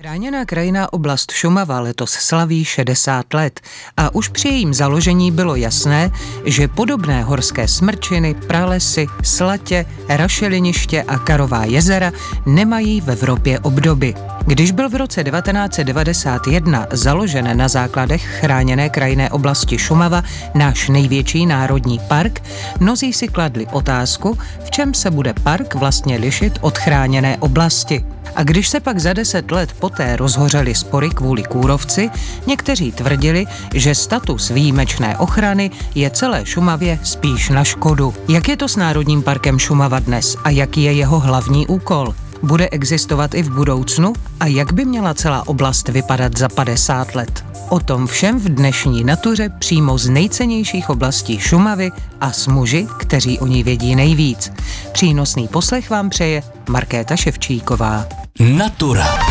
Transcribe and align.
Chráněná 0.00 0.44
krajina 0.44 0.92
oblast 0.92 1.32
Šumava 1.32 1.80
letos 1.80 2.10
slaví 2.10 2.64
60 2.64 3.34
let 3.34 3.60
a 3.96 4.14
už 4.14 4.28
při 4.28 4.48
jejím 4.48 4.74
založení 4.74 5.32
bylo 5.32 5.56
jasné, 5.56 6.10
že 6.44 6.68
podobné 6.68 7.22
horské 7.22 7.68
smrčiny, 7.68 8.34
pralesy, 8.34 9.06
slatě, 9.22 9.86
rašeliniště 10.08 11.02
a 11.02 11.18
karová 11.18 11.64
jezera 11.64 12.12
nemají 12.46 13.00
v 13.00 13.10
Evropě 13.10 13.58
obdoby. 13.58 14.14
Když 14.46 14.70
byl 14.70 14.88
v 14.88 14.94
roce 14.94 15.24
1991 15.24 16.86
založen 16.90 17.56
na 17.56 17.68
základech 17.68 18.22
chráněné 18.22 18.88
krajinné 18.88 19.30
oblasti 19.30 19.78
Šumava 19.78 20.22
náš 20.54 20.88
největší 20.88 21.46
národní 21.46 21.98
park, 22.08 22.42
mnozí 22.78 23.12
si 23.12 23.28
kladli 23.28 23.66
otázku, 23.66 24.38
v 24.64 24.70
čem 24.70 24.94
se 24.94 25.10
bude 25.10 25.34
park 25.34 25.74
vlastně 25.74 26.16
lišit 26.16 26.58
od 26.60 26.78
chráněné 26.78 27.36
oblasti. 27.38 28.04
A 28.36 28.42
když 28.42 28.68
se 28.68 28.80
pak 28.80 28.98
za 28.98 29.12
deset 29.12 29.50
let 29.50 29.72
poté 29.90 30.16
rozhořely 30.16 30.74
spory 30.74 31.10
kvůli 31.10 31.42
kůrovci, 31.42 32.10
někteří 32.46 32.92
tvrdili, 32.92 33.46
že 33.74 33.94
status 33.94 34.50
výjimečné 34.50 35.16
ochrany 35.18 35.70
je 35.94 36.10
celé 36.10 36.46
Šumavě 36.46 36.98
spíš 37.02 37.48
na 37.48 37.64
škodu. 37.64 38.14
Jak 38.28 38.48
je 38.48 38.56
to 38.56 38.68
s 38.68 38.76
Národním 38.76 39.22
parkem 39.22 39.58
Šumava 39.58 39.98
dnes 39.98 40.36
a 40.44 40.50
jaký 40.50 40.82
je 40.82 40.92
jeho 40.92 41.20
hlavní 41.20 41.66
úkol? 41.66 42.14
Bude 42.42 42.68
existovat 42.68 43.34
i 43.34 43.42
v 43.42 43.50
budoucnu? 43.50 44.12
A 44.40 44.46
jak 44.46 44.72
by 44.72 44.84
měla 44.84 45.14
celá 45.14 45.48
oblast 45.48 45.88
vypadat 45.88 46.38
za 46.38 46.48
50 46.48 47.14
let? 47.14 47.44
O 47.68 47.80
tom 47.80 48.06
všem 48.06 48.40
v 48.40 48.48
dnešní 48.48 49.04
natuře 49.04 49.48
přímo 49.58 49.98
z 49.98 50.08
nejcennějších 50.08 50.90
oblastí 50.90 51.38
Šumavy 51.38 51.90
a 52.20 52.32
s 52.32 52.46
muži, 52.46 52.86
kteří 52.98 53.38
o 53.38 53.46
ní 53.46 53.62
vědí 53.62 53.96
nejvíc. 53.96 54.52
Přínosný 54.92 55.48
poslech 55.48 55.90
vám 55.90 56.10
přeje 56.10 56.42
Markéta 56.68 57.16
Ševčíková. 57.16 58.06
Natura. 58.40 59.29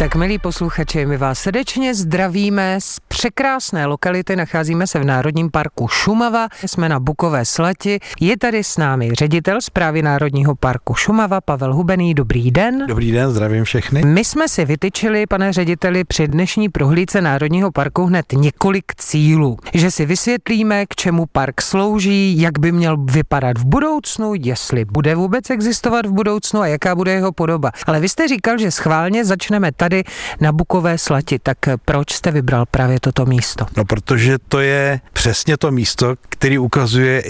Tak 0.00 0.16
milí 0.16 0.38
posluchači, 0.38 1.06
my 1.06 1.16
vás 1.16 1.38
srdečně 1.38 1.94
zdravíme 1.94 2.76
z 2.80 3.00
překrásné 3.08 3.86
lokality. 3.86 4.36
Nacházíme 4.36 4.86
se 4.86 4.98
v 4.98 5.04
Národním 5.04 5.50
parku 5.50 5.88
Šumava. 5.88 6.48
Jsme 6.66 6.88
na 6.88 7.00
Bukové 7.00 7.44
slati. 7.44 8.00
Je 8.20 8.38
tady 8.38 8.64
s 8.64 8.76
námi 8.76 9.10
ředitel 9.12 9.60
zprávy 9.60 10.02
Národního 10.02 10.54
parku 10.54 10.94
Šumava, 10.94 11.40
Pavel 11.40 11.74
Hubený. 11.74 12.14
Dobrý 12.14 12.50
den. 12.50 12.86
Dobrý 12.86 13.12
den, 13.12 13.30
zdravím 13.30 13.64
všechny. 13.64 14.02
My 14.04 14.24
jsme 14.24 14.48
si 14.48 14.64
vytyčili, 14.64 15.26
pane 15.26 15.52
řediteli, 15.52 16.04
při 16.04 16.28
dnešní 16.28 16.68
prohlídce 16.68 17.20
Národního 17.20 17.72
parku 17.72 18.04
hned 18.04 18.32
několik 18.32 18.84
cílů. 18.96 19.56
Že 19.74 19.90
si 19.90 20.06
vysvětlíme, 20.06 20.86
k 20.86 20.94
čemu 20.94 21.26
park 21.32 21.62
slouží, 21.62 22.40
jak 22.40 22.58
by 22.58 22.72
měl 22.72 22.96
vypadat 22.96 23.58
v 23.58 23.64
budoucnu, 23.64 24.32
jestli 24.34 24.84
bude 24.84 25.14
vůbec 25.14 25.50
existovat 25.50 26.06
v 26.06 26.12
budoucnu 26.12 26.60
a 26.60 26.66
jaká 26.66 26.94
bude 26.94 27.12
jeho 27.12 27.32
podoba. 27.32 27.70
Ale 27.86 28.00
vy 28.00 28.08
jste 28.08 28.28
říkal, 28.28 28.58
že 28.58 28.70
schválně 28.70 29.24
začneme 29.24 29.72
tady 29.72 29.89
tady 29.90 30.04
na 30.40 30.52
Bukové 30.52 30.98
slati. 30.98 31.38
Tak 31.38 31.58
proč 31.84 32.12
jste 32.12 32.30
vybral 32.30 32.66
právě 32.70 33.00
toto 33.00 33.26
místo? 33.26 33.66
No, 33.76 33.84
protože 33.84 34.38
to 34.48 34.60
je 34.60 35.00
přesně 35.20 35.56
to 35.56 35.70
místo, 35.70 36.14
který 36.28 36.58
ukazuje, 36.58 37.22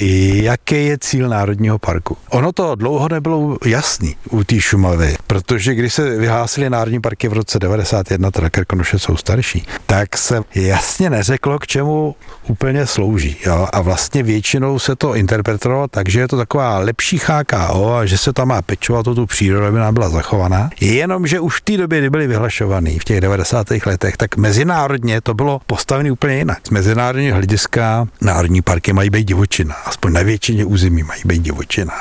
jaký 0.43 0.87
je 0.87 0.99
cíl 0.99 1.29
Národního 1.29 1.79
parku. 1.79 2.17
Ono 2.29 2.53
to 2.53 2.75
dlouho 2.75 3.09
nebylo 3.09 3.59
jasný 3.65 4.17
u 4.31 4.45
té 4.45 4.61
Šumavy, 4.61 5.17
protože 5.27 5.75
když 5.75 5.95
se 5.95 6.19
vyhlásili 6.19 6.71
Národní 6.71 7.01
parky 7.01 7.29
v 7.29 7.33
roce 7.33 7.59
91, 7.59 8.31
teda 8.31 8.51
Krkonoše 8.51 8.99
jsou 8.99 9.17
starší, 9.17 9.67
tak 9.87 10.17
se 10.17 10.41
jasně 10.55 11.11
neřeklo, 11.11 11.59
k 11.59 11.67
čemu 11.67 12.17
úplně 12.49 12.87
slouží. 12.87 13.37
Jo? 13.47 13.69
A 13.73 13.81
vlastně 13.81 14.23
většinou 14.23 14.79
se 14.79 14.97
to 14.97 15.15
interpretovalo 15.15 15.89
tak, 15.89 16.09
že 16.09 16.21
je 16.21 16.29
to 16.29 16.37
taková 16.37 16.79
lepší 16.79 17.21
HKO 17.25 17.95
a 17.95 18.07
že 18.07 18.19
se 18.19 18.33
tam 18.33 18.49
má 18.49 18.63
pečovat 18.63 19.07
o 19.07 19.15
tu 19.15 19.27
přírodu, 19.27 19.67
aby 19.67 19.79
nám 19.79 19.95
byla 19.95 20.09
zachovaná. 20.09 20.71
Jenomže 20.81 21.41
už 21.41 21.57
v 21.57 21.61
té 21.61 21.77
době, 21.77 21.99
kdy 21.99 22.11
byly 22.11 22.27
vyhlašovaný 22.27 22.99
v 22.99 23.05
těch 23.05 23.21
90. 23.21 23.67
letech, 23.87 24.17
tak 24.17 24.37
mezinárodně 24.37 25.21
to 25.21 25.34
bylo 25.34 25.61
postavené 25.67 26.12
úplně 26.12 26.37
jinak. 26.37 26.59
Z 26.67 26.71
mezinárodního 26.71 27.37
hlediska 27.37 27.80
národní 28.21 28.63
parky 28.63 28.93
mají 28.93 29.11
být 29.11 29.29
divočina, 29.29 29.75
aspoň 29.75 30.13
na 30.13 30.23
většině 30.23 30.65
území 30.65 31.03
mají 31.03 31.23
být 31.25 31.43
divočina. 31.43 31.95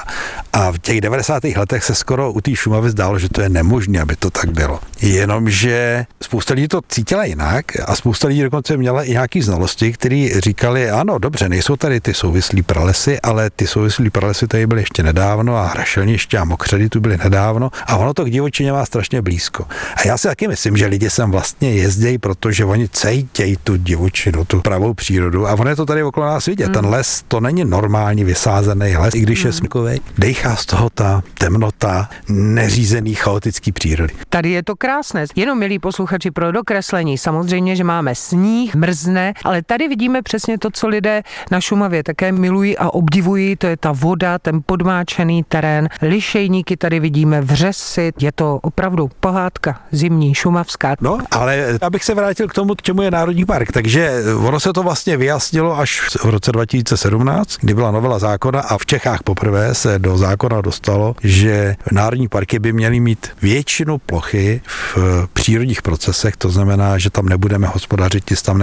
A 0.53 0.71
v 0.71 0.77
těch 0.77 1.01
90. 1.01 1.43
letech 1.43 1.83
se 1.83 1.95
skoro 1.95 2.31
u 2.31 2.41
té 2.41 2.55
Šumavy 2.55 2.89
zdálo, 2.89 3.19
že 3.19 3.29
to 3.29 3.41
je 3.41 3.49
nemožné, 3.49 4.01
aby 4.01 4.15
to 4.15 4.29
tak 4.29 4.51
bylo. 4.51 4.79
Jenomže 5.01 6.05
spousta 6.21 6.53
lidí 6.53 6.67
to 6.67 6.81
cítila 6.89 7.23
jinak 7.23 7.65
a 7.85 7.95
spousta 7.95 8.27
lidí 8.27 8.41
dokonce 8.41 8.77
měla 8.77 9.03
i 9.03 9.11
nějaké 9.11 9.43
znalosti, 9.43 9.93
které 9.93 10.29
říkali, 10.37 10.89
ano, 10.89 11.19
dobře, 11.19 11.49
nejsou 11.49 11.75
tady 11.75 11.99
ty 12.01 12.13
souvislí 12.13 12.61
pralesy, 12.61 13.21
ale 13.21 13.49
ty 13.49 13.67
souvislí 13.67 14.09
pralesy 14.09 14.47
tady 14.47 14.67
byly 14.67 14.81
ještě 14.81 15.03
nedávno 15.03 15.55
a 15.55 15.67
hrašelniště 15.67 16.37
a 16.37 16.43
mokřady 16.45 16.89
tu 16.89 16.99
byly 16.99 17.17
nedávno 17.23 17.71
a 17.87 17.97
ono 17.97 18.13
to 18.13 18.25
k 18.25 18.29
divočině 18.29 18.71
má 18.71 18.85
strašně 18.85 19.21
blízko. 19.21 19.65
A 19.95 20.07
já 20.07 20.17
si 20.17 20.27
taky 20.27 20.47
myslím, 20.47 20.77
že 20.77 20.85
lidi 20.85 21.09
sem 21.09 21.31
vlastně 21.31 21.71
jezdí, 21.71 22.17
protože 22.17 22.65
oni 22.65 22.89
cejtějí 22.89 23.57
tu 23.63 23.77
divočinu, 23.77 24.45
tu 24.45 24.61
pravou 24.61 24.93
přírodu 24.93 25.47
a 25.47 25.53
ono 25.53 25.68
je 25.69 25.75
to 25.75 25.85
tady 25.85 26.03
okolo 26.03 26.25
nás 26.25 26.45
vidět. 26.45 26.65
Hmm. 26.65 26.73
Ten 26.73 26.85
les, 26.85 27.23
to 27.27 27.39
není 27.39 27.65
normální 27.65 28.23
vysázený 28.23 28.97
les, 28.97 29.15
i 29.15 29.19
když 29.19 29.39
hmm. 29.39 29.47
je 29.47 29.53
smykový. 29.53 30.01
Dejchá 30.17 30.55
z 30.55 30.65
toho 30.65 30.89
ta 30.89 31.23
temnota 31.33 32.09
neřízený 32.29 33.15
chaotický 33.15 33.71
přírody. 33.71 34.13
Tady 34.29 34.51
je 34.51 34.63
to 34.63 34.75
krásné. 34.75 35.25
Jenom 35.35 35.59
milí 35.59 35.79
posluchači 35.79 36.31
pro 36.31 36.51
dokreslení. 36.51 37.17
Samozřejmě, 37.17 37.75
že 37.75 37.83
máme 37.83 38.15
sníh, 38.15 38.75
mrzne, 38.75 39.33
ale 39.43 39.61
tady 39.61 39.87
vidíme 39.87 40.21
přesně 40.21 40.57
to, 40.57 40.69
co 40.73 40.87
lidé 40.87 41.23
na 41.51 41.61
Šumavě 41.61 42.03
také 42.03 42.31
milují 42.31 42.77
a 42.77 42.89
obdivují. 42.89 43.55
To 43.55 43.67
je 43.67 43.77
ta 43.77 43.91
voda, 43.91 44.39
ten 44.39 44.61
podmáčený 44.65 45.43
terén. 45.43 45.89
Lišejníky 46.01 46.77
tady 46.77 46.99
vidíme, 46.99 47.41
vřesy. 47.41 48.11
Je 48.19 48.31
to 48.31 48.59
opravdu 48.61 49.09
pohádka 49.19 49.81
zimní, 49.91 50.33
šumavská. 50.33 50.95
No, 51.01 51.17
ale 51.31 51.79
abych 51.81 52.03
se 52.03 52.15
vrátil 52.15 52.47
k 52.47 52.53
tomu, 52.53 52.75
k 52.75 52.81
čemu 52.81 53.01
je 53.01 53.11
Národní 53.11 53.45
park. 53.45 53.71
Takže 53.71 54.11
ono 54.37 54.59
se 54.59 54.73
to 54.73 54.83
vlastně 54.83 55.17
vyjasnilo 55.17 55.58
až 55.67 56.01
v 56.23 56.25
roce 56.25 56.51
2017, 56.51 57.57
kdy 57.61 57.73
byla 57.73 57.91
novela 57.91 58.19
zákona 58.19 58.61
a 58.61 58.77
v 58.77 58.85
Čechách 58.85 59.23
poprvé 59.23 59.75
se 59.75 59.99
do 59.99 60.17
zákona 60.17 60.61
dostalo, 60.61 61.15
že 61.23 61.75
národní 61.91 62.27
parky 62.27 62.59
by 62.59 62.73
měly 62.73 62.99
mít 62.99 63.27
většinu 63.41 63.97
plochy 63.97 64.61
v 64.67 64.97
přírodních 65.33 65.81
procesech, 65.81 66.37
to 66.37 66.49
znamená, 66.49 66.97
že 66.97 67.09
tam 67.09 67.25
nebudeme 67.25 67.67
hospodařit, 67.67 68.23
tam 68.41 68.57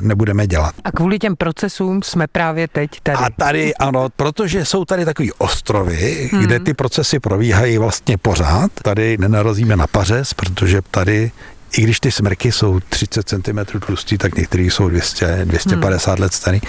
nebudeme 0.00 0.46
dělat. 0.46 0.74
A 0.84 0.92
kvůli 0.92 1.18
těm 1.18 1.36
procesům 1.36 2.02
jsme 2.02 2.26
právě 2.26 2.68
teď 2.68 2.90
tady. 3.02 3.16
A 3.16 3.30
tady, 3.36 3.74
ano, 3.74 4.08
protože 4.16 4.64
jsou 4.64 4.84
tady 4.84 5.04
takový 5.04 5.32
ostrovy, 5.32 6.30
hmm. 6.32 6.42
kde 6.42 6.58
ty 6.60 6.74
procesy 6.74 7.20
probíhají 7.20 7.78
vlastně 7.78 8.18
pořád. 8.18 8.70
Tady 8.82 9.18
nenarazíme 9.18 9.76
na 9.76 9.86
pařez, 9.86 10.34
protože 10.34 10.82
tady 10.90 11.30
i 11.78 11.82
když 11.82 12.00
ty 12.00 12.10
smrky 12.10 12.52
jsou 12.52 12.80
30 12.80 13.28
cm 13.28 13.78
tlustý, 13.86 14.18
tak 14.18 14.34
některý 14.34 14.70
jsou 14.70 14.88
200, 14.88 15.40
250 15.44 16.12
hmm. 16.12 16.22
let 16.22 16.32
starý. 16.32 16.60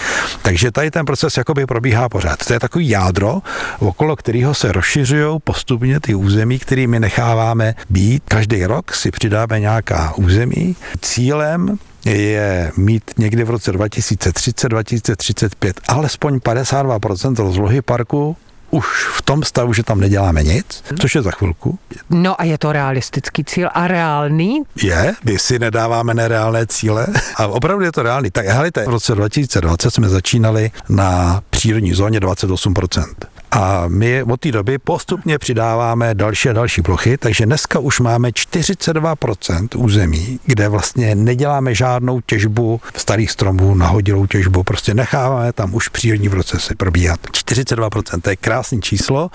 Takže 0.41 0.71
tady 0.71 0.91
ten 0.91 1.05
proces 1.05 1.37
jakoby 1.37 1.65
probíhá 1.65 2.09
pořád. 2.09 2.45
To 2.45 2.53
je 2.53 2.59
takový 2.59 2.89
jádro, 2.89 3.41
okolo 3.79 4.15
kterého 4.15 4.53
se 4.53 4.71
rozšiřují 4.71 5.39
postupně 5.43 5.99
ty 5.99 6.15
území, 6.15 6.59
které 6.59 6.87
my 6.87 6.99
necháváme 6.99 7.75
být. 7.89 8.23
Každý 8.27 8.65
rok 8.65 8.95
si 8.95 9.11
přidáme 9.11 9.59
nějaká 9.59 10.13
území. 10.15 10.75
Cílem 11.01 11.77
je 12.05 12.71
mít 12.77 13.11
někdy 13.17 13.43
v 13.43 13.49
roce 13.49 13.71
2030-2035 13.71 15.73
alespoň 15.87 16.37
52% 16.37 17.35
rozlohy 17.35 17.81
parku 17.81 18.37
už 18.71 18.85
v 19.07 19.21
tom 19.21 19.43
stavu, 19.43 19.73
že 19.73 19.83
tam 19.83 19.99
neděláme 19.99 20.43
nic, 20.43 20.83
což 20.99 21.15
je 21.15 21.21
za 21.21 21.31
chvilku. 21.31 21.79
No 22.09 22.41
a 22.41 22.43
je 22.43 22.57
to 22.57 22.71
realistický 22.71 23.43
cíl 23.43 23.69
a 23.73 23.87
reálný? 23.87 24.63
Je, 24.83 25.13
my 25.23 25.39
si 25.39 25.59
nedáváme 25.59 26.13
nereálné 26.13 26.67
cíle 26.67 27.07
a 27.35 27.47
opravdu 27.47 27.85
je 27.85 27.91
to 27.91 28.03
reálný. 28.03 28.31
Tak 28.31 28.45
hele, 28.45 28.71
v 28.85 28.89
roce 28.89 29.15
2020 29.15 29.91
jsme 29.91 30.09
začínali 30.09 30.71
na 30.89 31.41
přírodní 31.49 31.93
zóně 31.93 32.19
28%. 32.19 33.05
A 33.51 33.83
my 33.87 34.23
od 34.23 34.39
té 34.39 34.51
doby 34.51 34.77
postupně 34.77 35.39
přidáváme 35.39 36.15
další 36.15 36.49
a 36.49 36.53
další 36.53 36.81
plochy, 36.81 37.17
takže 37.17 37.45
dneska 37.45 37.79
už 37.79 37.99
máme 37.99 38.29
42% 38.29 39.67
území, 39.77 40.39
kde 40.45 40.69
vlastně 40.69 41.15
neděláme 41.15 41.75
žádnou 41.75 42.21
těžbu 42.21 42.81
starých 42.95 43.31
stromů, 43.31 43.75
nahodilou 43.75 44.25
těžbu, 44.25 44.63
prostě 44.63 44.93
necháváme 44.93 45.53
tam 45.53 45.75
už 45.75 45.87
přírodní 45.87 46.29
procesy 46.29 46.75
probíhat. 46.75 47.19
42% 47.31 48.21
to 48.21 48.29
je 48.29 48.35
krásný 48.35 48.81
číslo 48.81 49.29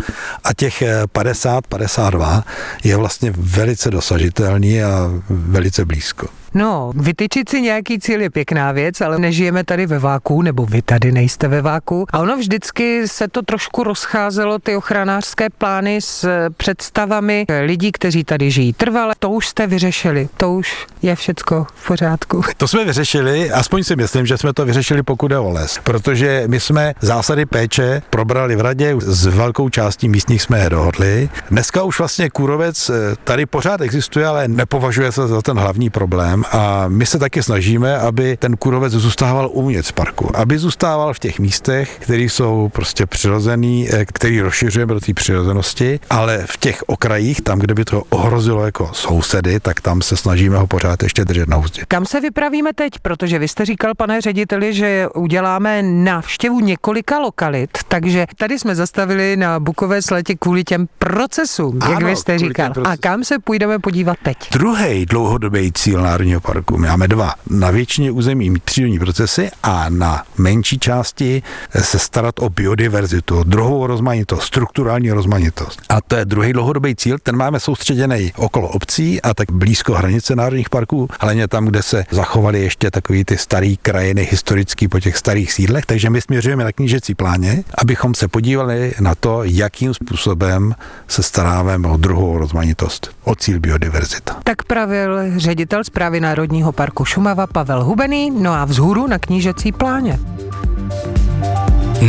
a 0.44 0.54
těch 0.54 0.82
50-52 0.82 2.42
je 2.84 2.96
vlastně 2.96 3.32
velice 3.36 3.90
dosažitelný 3.90 4.82
a 4.82 5.10
velice 5.30 5.84
blízko. 5.84 6.26
No, 6.56 6.92
vytyčit 6.94 7.48
si 7.48 7.60
nějaký 7.60 7.98
cíl 7.98 8.20
je 8.20 8.30
pěkná 8.30 8.72
věc, 8.72 9.00
ale 9.00 9.18
nežijeme 9.18 9.64
tady 9.64 9.86
ve 9.86 9.98
váku, 9.98 10.42
nebo 10.42 10.66
vy 10.66 10.82
tady 10.82 11.12
nejste 11.12 11.48
ve 11.48 11.62
váku. 11.62 12.06
A 12.10 12.18
ono 12.18 12.36
vždycky 12.36 13.08
se 13.08 13.28
to 13.28 13.42
trošku 13.42 13.84
rozcházelo, 13.84 14.58
ty 14.58 14.76
ochranářské 14.76 15.50
plány 15.50 16.00
s 16.00 16.28
představami 16.56 17.46
lidí, 17.64 17.92
kteří 17.92 18.24
tady 18.24 18.50
žijí 18.50 18.72
trvale. 18.72 19.14
To 19.18 19.30
už 19.30 19.48
jste 19.48 19.66
vyřešili, 19.66 20.28
to 20.36 20.52
už 20.52 20.86
je 21.02 21.16
všecko 21.16 21.66
v 21.74 21.86
pořádku. 21.86 22.42
To 22.56 22.68
jsme 22.68 22.84
vyřešili, 22.84 23.50
aspoň 23.50 23.84
si 23.84 23.96
myslím, 23.96 24.26
že 24.26 24.38
jsme 24.38 24.52
to 24.52 24.64
vyřešili, 24.64 25.02
pokud 25.02 25.30
je 25.30 25.38
o 25.38 25.50
les, 25.50 25.78
protože 25.84 26.44
my 26.46 26.60
jsme 26.60 26.94
zásady 27.00 27.46
péče 27.46 28.02
probrali 28.10 28.56
v 28.56 28.60
radě, 28.60 28.94
s 28.98 29.26
velkou 29.26 29.68
částí 29.68 30.08
místních 30.08 30.42
jsme 30.42 30.58
je 30.58 30.70
dohodli. 30.70 31.28
Dneska 31.50 31.82
už 31.82 31.98
vlastně 31.98 32.30
kůrovec 32.30 32.90
eh, 32.90 33.16
tady 33.24 33.46
pořád 33.46 33.80
existuje, 33.80 34.26
ale 34.26 34.48
nepovažuje 34.48 35.12
se 35.12 35.28
za 35.28 35.42
ten 35.42 35.58
hlavní 35.58 35.90
problém 35.90 36.45
a 36.52 36.84
my 36.88 37.06
se 37.06 37.18
taky 37.18 37.42
snažíme, 37.42 37.98
aby 37.98 38.36
ten 38.36 38.56
kůrovec 38.56 38.92
zůstával 38.92 39.50
uvnitř 39.52 39.92
parku, 39.92 40.36
aby 40.36 40.58
zůstával 40.58 41.14
v 41.14 41.18
těch 41.18 41.38
místech, 41.38 41.96
které 41.98 42.22
jsou 42.22 42.68
prostě 42.68 43.06
přirozený, 43.06 43.88
eh, 43.92 44.04
který 44.04 44.40
rozšiřujeme 44.40 44.94
do 44.94 45.00
té 45.00 45.14
přirozenosti, 45.14 46.00
ale 46.10 46.44
v 46.46 46.56
těch 46.56 46.82
okrajích, 46.86 47.40
tam, 47.40 47.58
kde 47.58 47.74
by 47.74 47.84
to 47.84 48.02
ohrozilo 48.08 48.64
jako 48.64 48.90
sousedy, 48.92 49.60
tak 49.60 49.80
tam 49.80 50.02
se 50.02 50.16
snažíme 50.16 50.58
ho 50.58 50.66
pořád 50.66 51.02
ještě 51.02 51.24
držet 51.24 51.48
na 51.48 51.56
úzdě. 51.56 51.82
Kam 51.88 52.06
se 52.06 52.20
vypravíme 52.20 52.70
teď? 52.74 52.92
Protože 53.02 53.38
vy 53.38 53.48
jste 53.48 53.64
říkal, 53.64 53.92
pane 53.96 54.20
řediteli, 54.20 54.74
že 54.74 55.06
uděláme 55.14 55.82
návštěvu 55.82 56.60
několika 56.60 57.18
lokalit, 57.18 57.70
takže 57.88 58.26
tady 58.36 58.58
jsme 58.58 58.74
zastavili 58.74 59.36
na 59.36 59.60
Bukové 59.60 60.02
sletě 60.02 60.34
kvůli 60.34 60.64
těm 60.64 60.86
procesům, 60.98 61.78
jak 61.88 61.96
ano, 61.96 62.06
vy 62.06 62.16
jste 62.16 62.38
říkal. 62.38 62.72
A 62.84 62.96
kam 62.96 63.24
se 63.24 63.38
půjdeme 63.38 63.78
podívat 63.78 64.16
teď? 64.22 64.36
Druhý 64.52 65.06
dlouhodobý 65.06 65.72
cíl 65.72 66.02
Národního 66.02 66.35
parku. 66.40 66.78
My 66.78 66.88
máme 66.88 67.08
dva. 67.08 67.34
Na 67.50 67.70
většině 67.70 68.10
území 68.10 68.54
přírodní 68.64 68.98
procesy 68.98 69.50
a 69.62 69.88
na 69.88 70.22
menší 70.38 70.78
části 70.78 71.42
se 71.80 71.98
starat 71.98 72.34
o 72.38 72.48
biodiverzitu, 72.50 73.38
o 73.38 73.44
druhou 73.44 73.86
rozmanitost, 73.86 74.42
strukturální 74.42 75.12
rozmanitost. 75.12 75.82
A 75.88 76.00
to 76.00 76.16
je 76.16 76.24
druhý 76.24 76.52
dlouhodobý 76.52 76.96
cíl, 76.96 77.18
ten 77.22 77.36
máme 77.36 77.60
soustředěný 77.60 78.32
okolo 78.36 78.68
obcí 78.68 79.22
a 79.22 79.34
tak 79.34 79.52
blízko 79.52 79.94
hranice 79.94 80.36
národních 80.36 80.70
parků, 80.70 81.08
hlavně 81.20 81.48
tam, 81.48 81.64
kde 81.64 81.82
se 81.82 82.04
zachovaly 82.10 82.60
ještě 82.60 82.90
takový 82.90 83.24
ty 83.24 83.38
staré 83.38 83.74
krajiny 83.82 84.28
historický 84.30 84.88
po 84.88 85.00
těch 85.00 85.16
starých 85.16 85.52
sídlech, 85.52 85.86
takže 85.86 86.10
my 86.10 86.20
směřujeme 86.20 86.64
na 86.64 86.72
knížecí 86.72 87.14
pláně, 87.14 87.64
abychom 87.78 88.14
se 88.14 88.28
podívali 88.28 88.94
na 89.00 89.14
to, 89.14 89.44
jakým 89.44 89.94
způsobem 89.94 90.74
se 91.08 91.22
staráme 91.22 91.88
o 91.88 91.96
druhou 91.96 92.38
rozmanitost, 92.38 93.10
o 93.24 93.34
cíl 93.34 93.60
biodiverzita. 93.60 94.36
Tak 94.44 94.62
pravil 94.62 95.18
ředitel 95.36 95.84
zprávy 95.84 96.15
Národního 96.20 96.72
parku 96.72 97.04
Šumava 97.04 97.46
Pavel 97.46 97.84
Hubený, 97.84 98.30
no 98.30 98.52
a 98.52 98.64
vzhůru 98.64 99.06
na 99.06 99.18
knížecí 99.18 99.72
pláně. 99.72 100.18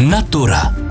Natura. 0.09 0.86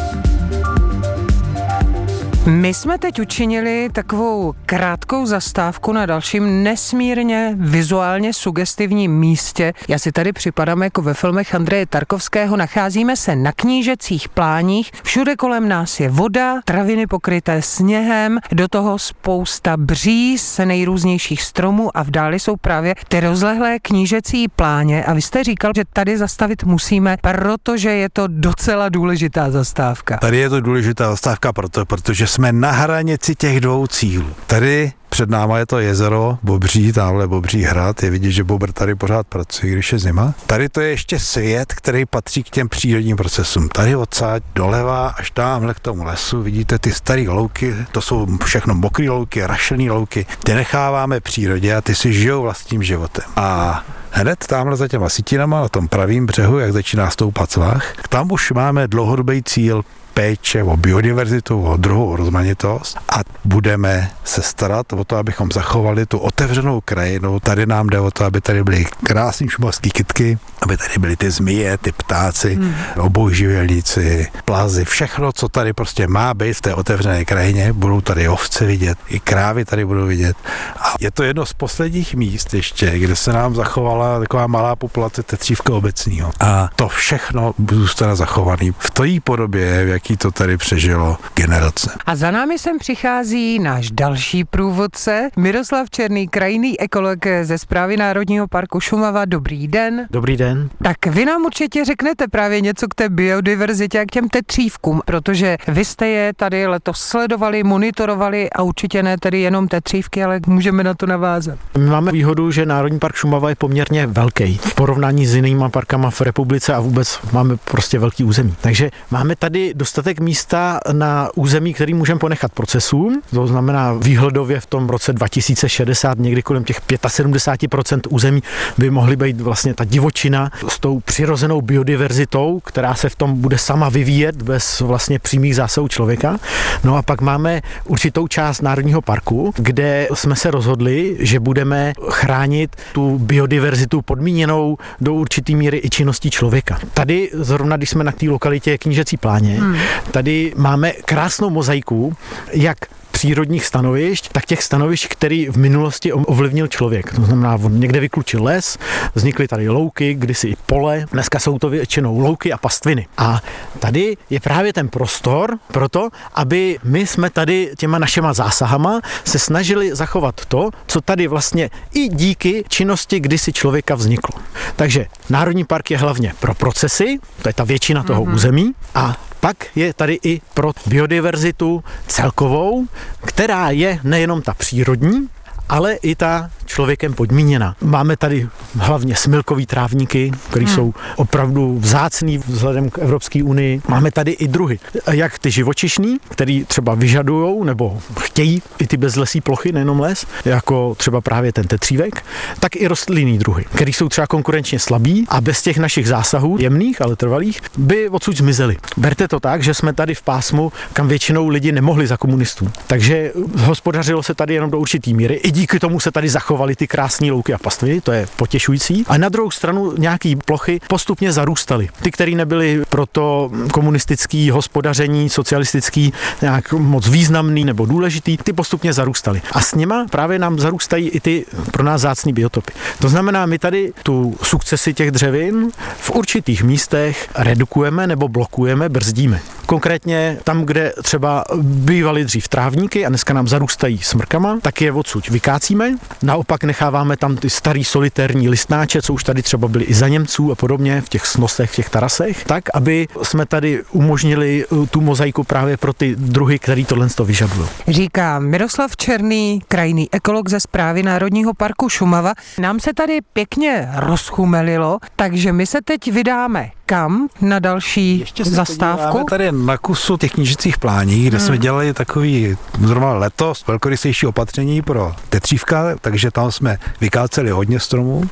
My 2.48 2.74
jsme 2.74 2.98
teď 2.98 3.20
učinili 3.20 3.88
takovou 3.92 4.54
krátkou 4.66 5.26
zastávku 5.26 5.92
na 5.92 6.06
dalším 6.06 6.62
nesmírně 6.62 7.54
vizuálně 7.58 8.34
sugestivním 8.34 9.18
místě. 9.18 9.72
Já 9.88 9.98
si 9.98 10.12
tady 10.12 10.32
připadám 10.32 10.82
jako 10.82 11.02
ve 11.02 11.14
filmech 11.14 11.54
Andreje 11.54 11.86
Tarkovského. 11.86 12.56
Nacházíme 12.56 13.16
se 13.16 13.36
na 13.36 13.52
knížecích 13.52 14.28
pláních. 14.28 14.90
Všude 15.02 15.36
kolem 15.36 15.68
nás 15.68 16.00
je 16.00 16.08
voda, 16.08 16.54
traviny 16.64 17.06
pokryté 17.06 17.62
sněhem, 17.62 18.38
do 18.52 18.68
toho 18.68 18.98
spousta 18.98 19.76
bříz, 19.76 20.60
nejrůznějších 20.64 21.42
stromů 21.42 21.96
a 21.96 22.02
v 22.02 22.10
dáli 22.10 22.40
jsou 22.40 22.56
právě 22.56 22.94
ty 23.08 23.20
rozlehlé 23.20 23.78
knížecí 23.78 24.48
pláně. 24.48 25.04
A 25.04 25.12
vy 25.12 25.22
jste 25.22 25.44
říkal, 25.44 25.72
že 25.76 25.84
tady 25.92 26.18
zastavit 26.18 26.64
musíme, 26.64 27.16
protože 27.20 27.90
je 27.90 28.08
to 28.12 28.26
docela 28.26 28.88
důležitá 28.88 29.50
zastávka. 29.50 30.16
Tady 30.16 30.38
je 30.38 30.50
to 30.50 30.60
důležitá 30.60 31.10
zastávka 31.10 31.52
proto, 31.52 31.86
protože 31.86 32.26
jsme 32.36 32.52
na 32.52 32.70
hranici 32.70 33.34
těch 33.34 33.60
dvou 33.60 33.86
cílů. 33.86 34.26
Tady 34.46 34.92
před 35.08 35.30
náma 35.30 35.58
je 35.58 35.66
to 35.66 35.78
jezero 35.78 36.38
Bobří, 36.42 36.92
tamhle 36.92 37.28
Bobří 37.28 37.62
hrad, 37.62 38.02
je 38.02 38.10
vidět, 38.10 38.30
že 38.30 38.44
Bobr 38.44 38.72
tady 38.72 38.94
pořád 38.94 39.26
pracuje, 39.26 39.72
když 39.72 39.92
je 39.92 39.98
zima. 39.98 40.34
Tady 40.46 40.68
to 40.68 40.80
je 40.80 40.88
ještě 40.88 41.18
svět, 41.18 41.74
který 41.74 42.06
patří 42.06 42.42
k 42.42 42.50
těm 42.50 42.68
přírodním 42.68 43.16
procesům. 43.16 43.68
Tady 43.68 43.96
odsaď 43.96 44.42
doleva 44.54 45.08
až 45.08 45.30
tamhle 45.30 45.74
k 45.74 45.80
tomu 45.80 46.04
lesu 46.04 46.42
vidíte 46.42 46.78
ty 46.78 46.92
staré 46.92 47.24
louky, 47.28 47.74
to 47.92 48.00
jsou 48.00 48.26
všechno 48.44 48.74
mokré 48.74 49.10
louky, 49.10 49.46
rašelné 49.46 49.90
louky. 49.90 50.26
Ty 50.42 50.54
necháváme 50.54 51.20
přírodě 51.20 51.74
a 51.74 51.80
ty 51.80 51.94
si 51.94 52.12
žijou 52.12 52.42
vlastním 52.42 52.82
životem. 52.82 53.24
A 53.36 53.82
hned 54.10 54.46
tamhle 54.46 54.76
za 54.76 54.88
těma 54.88 55.08
sitinama 55.08 55.60
na 55.60 55.68
tom 55.68 55.88
pravým 55.88 56.26
břehu, 56.26 56.58
jak 56.58 56.72
začíná 56.72 57.10
stoupat 57.10 57.50
svah, 57.50 57.92
tam 58.08 58.32
už 58.32 58.52
máme 58.52 58.88
dlouhodobý 58.88 59.42
cíl 59.42 59.84
péče 60.16 60.62
o 60.62 60.76
biodiverzitu, 60.76 61.62
o 61.62 61.76
druhou 61.76 62.16
rozmanitost 62.16 62.96
a 63.12 63.20
budeme 63.44 64.10
se 64.24 64.42
starat 64.42 64.92
o 64.92 65.04
to, 65.04 65.16
abychom 65.16 65.52
zachovali 65.52 66.06
tu 66.06 66.18
otevřenou 66.18 66.80
krajinu. 66.80 67.40
Tady 67.40 67.66
nám 67.66 67.86
jde 67.86 68.00
o 68.00 68.10
to, 68.10 68.24
aby 68.24 68.40
tady 68.40 68.64
byly 68.64 68.86
krásné 69.04 69.48
šumavské 69.48 69.90
kytky, 69.90 70.38
aby 70.62 70.76
tady 70.76 70.98
byly 70.98 71.16
ty 71.16 71.30
zmije, 71.30 71.78
ty 71.78 71.92
ptáci, 71.92 72.54
hmm. 72.54 72.74
obojživelníci, 72.96 74.28
plazy, 74.44 74.84
všechno, 74.84 75.32
co 75.32 75.48
tady 75.48 75.72
prostě 75.72 76.08
má 76.08 76.34
být 76.34 76.52
v 76.52 76.60
té 76.60 76.74
otevřené 76.74 77.24
krajině. 77.24 77.72
Budou 77.72 78.00
tady 78.00 78.28
ovce 78.28 78.66
vidět, 78.66 78.98
i 79.08 79.20
krávy 79.20 79.64
tady 79.64 79.84
budou 79.84 80.06
vidět. 80.06 80.36
A 80.76 80.94
je 81.00 81.10
to 81.10 81.22
jedno 81.22 81.46
z 81.46 81.52
posledních 81.52 82.14
míst 82.14 82.54
ještě, 82.54 82.98
kde 82.98 83.16
se 83.16 83.32
nám 83.32 83.54
zachovala 83.54 84.20
taková 84.20 84.46
malá 84.46 84.76
populace 84.76 85.22
tetřívka 85.22 85.72
obecního. 85.72 86.30
A 86.40 86.68
to 86.76 86.88
všechno 86.88 87.54
zůstane 87.70 88.16
zachovaný 88.16 88.72
v 88.78 88.90
té 88.90 89.20
podobě, 89.24 89.84
v 89.84 89.88
jak 89.88 90.05
jaký 90.06 90.16
to 90.16 90.30
tady 90.30 90.56
přežilo 90.56 91.16
generace. 91.34 91.90
A 92.06 92.16
za 92.16 92.30
námi 92.30 92.58
sem 92.58 92.78
přichází 92.78 93.58
náš 93.58 93.90
další 93.90 94.44
průvodce, 94.44 95.28
Miroslav 95.36 95.90
Černý, 95.90 96.28
krajinný 96.28 96.80
ekolog 96.80 97.18
ze 97.42 97.58
zprávy 97.58 97.96
Národního 97.96 98.48
parku 98.48 98.80
Šumava. 98.80 99.24
Dobrý 99.24 99.68
den. 99.68 100.06
Dobrý 100.10 100.36
den. 100.36 100.68
Tak 100.82 101.06
vy 101.06 101.24
nám 101.24 101.44
určitě 101.44 101.84
řeknete 101.84 102.28
právě 102.28 102.60
něco 102.60 102.88
k 102.88 102.94
té 102.94 103.08
biodiverzitě 103.08 104.00
a 104.00 104.04
k 104.04 104.12
těm 104.12 104.28
tetřívkům, 104.28 105.00
protože 105.04 105.56
vy 105.68 105.84
jste 105.84 106.06
je 106.06 106.32
tady 106.34 106.66
letos 106.66 107.00
sledovali, 107.00 107.62
monitorovali 107.62 108.50
a 108.50 108.62
určitě 108.62 109.02
ne 109.02 109.16
tedy 109.18 109.40
jenom 109.40 109.68
tetřívky, 109.68 110.24
ale 110.24 110.40
můžeme 110.46 110.84
na 110.84 110.94
to 110.94 111.06
navázat. 111.06 111.58
My 111.78 111.86
máme 111.86 112.12
výhodu, 112.12 112.50
že 112.50 112.66
Národní 112.66 112.98
park 112.98 113.14
Šumava 113.14 113.48
je 113.48 113.54
poměrně 113.54 114.06
velký 114.06 114.58
v 114.62 114.74
porovnání 114.74 115.26
s 115.26 115.34
jinými 115.34 115.64
parkama 115.70 116.10
v 116.10 116.20
republice 116.20 116.74
a 116.74 116.80
vůbec 116.80 117.18
máme 117.32 117.56
prostě 117.56 117.98
velký 117.98 118.24
území. 118.24 118.54
Takže 118.60 118.90
máme 119.10 119.36
tady 119.36 119.72
dost 119.74 119.95
dostatek 119.96 120.20
místa 120.20 120.80
na 120.92 121.28
území, 121.34 121.74
který 121.74 121.94
můžeme 121.94 122.20
ponechat 122.20 122.52
procesům. 122.52 123.22
To 123.30 123.46
znamená 123.46 123.92
výhledově 123.92 124.60
v 124.60 124.66
tom 124.66 124.88
roce 124.88 125.12
2060 125.12 126.18
někdy 126.18 126.42
kolem 126.42 126.64
těch 126.64 126.80
75% 126.80 128.00
území 128.08 128.42
by 128.78 128.90
mohly 128.90 129.16
být 129.16 129.40
vlastně 129.40 129.74
ta 129.74 129.84
divočina 129.84 130.50
s 130.68 130.80
tou 130.80 131.00
přirozenou 131.00 131.62
biodiverzitou, 131.62 132.60
která 132.60 132.94
se 132.94 133.08
v 133.08 133.16
tom 133.16 133.40
bude 133.40 133.58
sama 133.58 133.88
vyvíjet 133.88 134.42
bez 134.42 134.80
vlastně 134.80 135.18
přímých 135.18 135.56
zásahů 135.56 135.88
člověka. 135.88 136.38
No 136.84 136.96
a 136.96 137.02
pak 137.02 137.20
máme 137.20 137.62
určitou 137.84 138.28
část 138.28 138.62
Národního 138.62 139.02
parku, 139.02 139.52
kde 139.56 140.08
jsme 140.14 140.36
se 140.36 140.50
rozhodli, 140.50 141.16
že 141.20 141.40
budeme 141.40 141.92
chránit 142.10 142.76
tu 142.92 143.18
biodiverzitu 143.18 144.02
podmíněnou 144.02 144.78
do 145.00 145.14
určitý 145.14 145.56
míry 145.56 145.80
i 145.84 145.90
činností 145.90 146.30
člověka. 146.30 146.78
Tady 146.94 147.30
zrovna, 147.32 147.76
když 147.76 147.90
jsme 147.90 148.04
na 148.04 148.12
té 148.12 148.26
lokalitě 148.26 148.78
Knížecí 148.78 149.16
pláně, 149.16 149.60
hmm. 149.60 149.85
Tady 150.10 150.52
máme 150.56 150.92
krásnou 150.92 151.50
mozaiku, 151.50 152.16
jak 152.52 152.78
přírodních 153.16 153.66
stanovišť, 153.66 154.28
tak 154.32 154.46
těch 154.46 154.62
stanovišť, 154.62 155.08
který 155.08 155.48
v 155.48 155.56
minulosti 155.56 156.12
ovlivnil 156.12 156.66
člověk. 156.66 157.14
To 157.14 157.22
znamená, 157.24 157.54
on 157.54 157.80
někde 157.80 158.00
vyklučil 158.00 158.44
les, 158.44 158.78
vznikly 159.14 159.48
tady 159.48 159.68
louky, 159.68 160.14
kdysi 160.14 160.48
i 160.48 160.56
pole, 160.66 161.06
dneska 161.12 161.38
jsou 161.38 161.58
to 161.58 161.68
většinou 161.68 162.18
louky 162.18 162.52
a 162.52 162.58
pastviny. 162.58 163.06
A 163.18 163.40
tady 163.78 164.16
je 164.30 164.40
právě 164.40 164.72
ten 164.72 164.88
prostor 164.88 165.58
pro 165.72 165.88
to, 165.88 166.08
aby 166.34 166.78
my 166.84 167.06
jsme 167.06 167.30
tady 167.30 167.72
těma 167.78 167.98
našima 167.98 168.32
zásahama 168.32 169.00
se 169.24 169.38
snažili 169.38 169.94
zachovat 169.94 170.46
to, 170.46 170.70
co 170.86 171.00
tady 171.00 171.26
vlastně 171.26 171.70
i 171.94 172.08
díky 172.08 172.64
činnosti 172.68 173.20
kdysi 173.20 173.52
člověka 173.52 173.94
vzniklo. 173.94 174.40
Takže 174.76 175.06
Národní 175.30 175.64
park 175.64 175.90
je 175.90 175.98
hlavně 175.98 176.32
pro 176.40 176.54
procesy, 176.54 177.18
to 177.42 177.48
je 177.48 177.52
ta 177.52 177.64
většina 177.64 178.02
toho 178.02 178.24
mm-hmm. 178.24 178.34
území, 178.34 178.72
a 178.94 179.16
pak 179.40 179.66
je 179.74 179.94
tady 179.94 180.18
i 180.22 180.40
pro 180.54 180.72
biodiverzitu 180.86 181.84
celkovou, 182.06 182.86
která 183.26 183.70
je 183.70 183.98
nejenom 184.04 184.42
ta 184.42 184.54
přírodní, 184.54 185.28
ale 185.68 185.94
i 185.94 186.14
ta 186.14 186.50
člověkem 186.66 187.14
podmíněna. 187.14 187.76
Máme 187.80 188.16
tady 188.16 188.48
hlavně 188.78 189.16
smilkový 189.16 189.66
trávníky, 189.66 190.32
které 190.50 190.64
hmm. 190.64 190.74
jsou 190.74 190.94
opravdu 191.16 191.78
vzácný 191.78 192.38
vzhledem 192.38 192.90
k 192.90 192.98
Evropské 192.98 193.42
unii. 193.42 193.82
Máme 193.88 194.10
tady 194.10 194.30
i 194.30 194.48
druhy, 194.48 194.78
jak 195.10 195.38
ty 195.38 195.50
živočišní, 195.50 196.18
který 196.28 196.64
třeba 196.64 196.94
vyžadují 196.94 197.64
nebo 197.64 197.98
chtějí 198.20 198.62
i 198.78 198.86
ty 198.86 198.96
bezlesí 198.96 199.40
plochy, 199.40 199.72
nejenom 199.72 200.00
les, 200.00 200.26
jako 200.44 200.94
třeba 200.94 201.20
právě 201.20 201.52
ten 201.52 201.66
tetřívek, 201.66 202.24
tak 202.60 202.76
i 202.76 202.86
rostlinný 202.86 203.38
druhy, 203.38 203.64
které 203.74 203.90
jsou 203.90 204.08
třeba 204.08 204.26
konkurenčně 204.26 204.78
slabí 204.78 205.26
a 205.28 205.40
bez 205.40 205.62
těch 205.62 205.78
našich 205.78 206.08
zásahů, 206.08 206.56
jemných, 206.60 207.02
ale 207.02 207.16
trvalých, 207.16 207.60
by 207.76 208.08
odsud 208.08 208.36
zmizely. 208.36 208.76
Berte 208.96 209.28
to 209.28 209.40
tak, 209.40 209.62
že 209.62 209.74
jsme 209.74 209.92
tady 209.92 210.14
v 210.14 210.22
pásmu, 210.22 210.72
kam 210.92 211.08
většinou 211.08 211.48
lidi 211.48 211.72
nemohli 211.72 212.06
za 212.06 212.16
komunistů. 212.16 212.70
Takže 212.86 213.32
hospodařilo 213.58 214.22
se 214.22 214.34
tady 214.34 214.54
jenom 214.54 214.70
do 214.70 214.78
určitý 214.78 215.14
míry. 215.14 215.34
I 215.34 215.52
díky 215.56 215.78
tomu 215.78 216.00
se 216.00 216.10
tady 216.10 216.28
zachovaly 216.28 216.76
ty 216.76 216.86
krásné 216.86 217.32
louky 217.32 217.54
a 217.54 217.58
pastvy, 217.58 218.00
to 218.00 218.12
je 218.12 218.26
potěšující. 218.36 219.04
A 219.08 219.18
na 219.18 219.28
druhou 219.28 219.50
stranu 219.50 219.92
nějaký 219.98 220.36
plochy 220.36 220.80
postupně 220.88 221.32
zarůstaly. 221.32 221.88
Ty, 222.02 222.10
které 222.10 222.32
nebyly 222.32 222.82
proto 222.88 223.50
komunistický 223.72 224.50
hospodaření, 224.50 225.28
socialistický 225.28 226.12
nějak 226.42 226.72
moc 226.72 227.08
významný 227.08 227.64
nebo 227.64 227.86
důležitý, 227.86 228.36
ty 228.36 228.52
postupně 228.52 228.92
zarůstaly. 228.92 229.42
A 229.52 229.60
s 229.60 229.74
nima 229.74 230.06
právě 230.10 230.38
nám 230.38 230.58
zarůstají 230.58 231.08
i 231.08 231.20
ty 231.20 231.44
pro 231.72 231.82
nás 231.82 232.00
zácný 232.00 232.32
biotopy. 232.32 232.72
To 232.98 233.08
znamená, 233.08 233.46
my 233.46 233.58
tady 233.58 233.92
tu 234.02 234.36
sukcesi 234.42 234.94
těch 234.94 235.10
dřevin 235.10 235.70
v 235.98 236.10
určitých 236.10 236.62
místech 236.62 237.28
redukujeme 237.34 238.06
nebo 238.06 238.28
blokujeme, 238.28 238.88
brzdíme. 238.88 239.40
Konkrétně 239.66 240.38
tam, 240.44 240.64
kde 240.64 240.92
třeba 241.02 241.44
bývaly 241.62 242.24
dřív 242.24 242.48
trávníky 242.48 243.06
a 243.06 243.08
dneska 243.08 243.34
nám 243.34 243.48
zarůstají 243.48 243.98
smrkama, 243.98 244.58
tak 244.62 244.80
je 244.80 244.92
odsud 244.92 245.30
vykácíme. 245.46 245.94
Naopak 246.22 246.64
necháváme 246.64 247.16
tam 247.16 247.36
ty 247.36 247.50
starý 247.50 247.84
solitérní 247.84 248.48
listnáče, 248.48 249.02
co 249.02 249.12
už 249.12 249.24
tady 249.24 249.42
třeba 249.42 249.68
byly 249.68 249.84
i 249.84 249.94
za 249.94 250.08
Němců 250.08 250.52
a 250.52 250.54
podobně 250.54 251.00
v 251.00 251.08
těch 251.08 251.26
snosech, 251.26 251.70
v 251.70 251.76
těch 251.76 251.88
tarasech, 251.88 252.44
tak, 252.44 252.64
aby 252.74 253.08
jsme 253.22 253.46
tady 253.46 253.82
umožnili 253.92 254.66
uh, 254.66 254.86
tu 254.86 255.00
mozaiku 255.00 255.44
právě 255.44 255.76
pro 255.76 255.92
ty 255.92 256.16
druhy, 256.18 256.58
který 256.58 256.84
tohle 256.84 257.08
to 257.08 257.24
vyžadují. 257.24 257.68
Říká 257.88 258.38
Miroslav 258.38 258.96
Černý, 258.96 259.60
krajný 259.68 260.08
ekolog 260.12 260.48
ze 260.48 260.60
zprávy 260.60 261.02
Národního 261.02 261.54
parku 261.54 261.88
Šumava. 261.88 262.32
Nám 262.58 262.80
se 262.80 262.94
tady 262.94 263.18
pěkně 263.32 263.88
rozchumelilo, 263.96 264.98
takže 265.16 265.52
my 265.52 265.66
se 265.66 265.78
teď 265.84 266.12
vydáme 266.12 266.70
kam 266.86 267.28
na 267.40 267.58
další 267.58 268.20
Ještě 268.20 268.44
zastávku? 268.44 269.26
tady 269.30 269.52
na 269.52 269.78
kusu 269.78 270.16
těch 270.16 270.32
knižicích 270.32 270.78
plání, 270.78 271.24
kde 271.24 271.38
hmm. 271.38 271.46
jsme 271.46 271.58
dělali 271.58 271.94
takový 271.94 272.56
zrovna 272.84 273.12
letos 273.12 273.66
velkorysejší 273.66 274.26
opatření 274.26 274.82
pro 274.82 275.14
tetřívka, 275.28 275.84
takže 276.00 276.30
tam 276.30 276.52
jsme 276.52 276.78
vykáceli 277.00 277.50
hodně 277.50 277.80
stromů, 277.80 278.22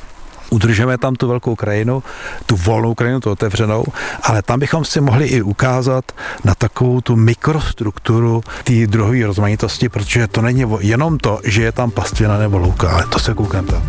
udržeme 0.50 0.98
tam 0.98 1.14
tu 1.14 1.28
velkou 1.28 1.54
krajinu, 1.54 2.02
tu 2.46 2.56
volnou 2.56 2.94
krajinu, 2.94 3.20
tu 3.20 3.30
otevřenou, 3.30 3.84
ale 4.22 4.42
tam 4.42 4.58
bychom 4.58 4.84
si 4.84 5.00
mohli 5.00 5.26
i 5.26 5.42
ukázat 5.42 6.04
na 6.44 6.54
takovou 6.54 7.00
tu 7.00 7.16
mikrostrukturu 7.16 8.42
té 8.64 8.86
druhové 8.86 9.26
rozmanitosti, 9.26 9.88
protože 9.88 10.26
to 10.26 10.42
není 10.42 10.64
jenom 10.80 11.18
to, 11.18 11.40
že 11.44 11.62
je 11.62 11.72
tam 11.72 11.90
pastvina 11.90 12.38
nebo 12.38 12.58
louka, 12.58 12.90
ale 12.90 13.06
to 13.06 13.18
se 13.18 13.34
koukneme 13.34 13.68
tam. 13.68 13.82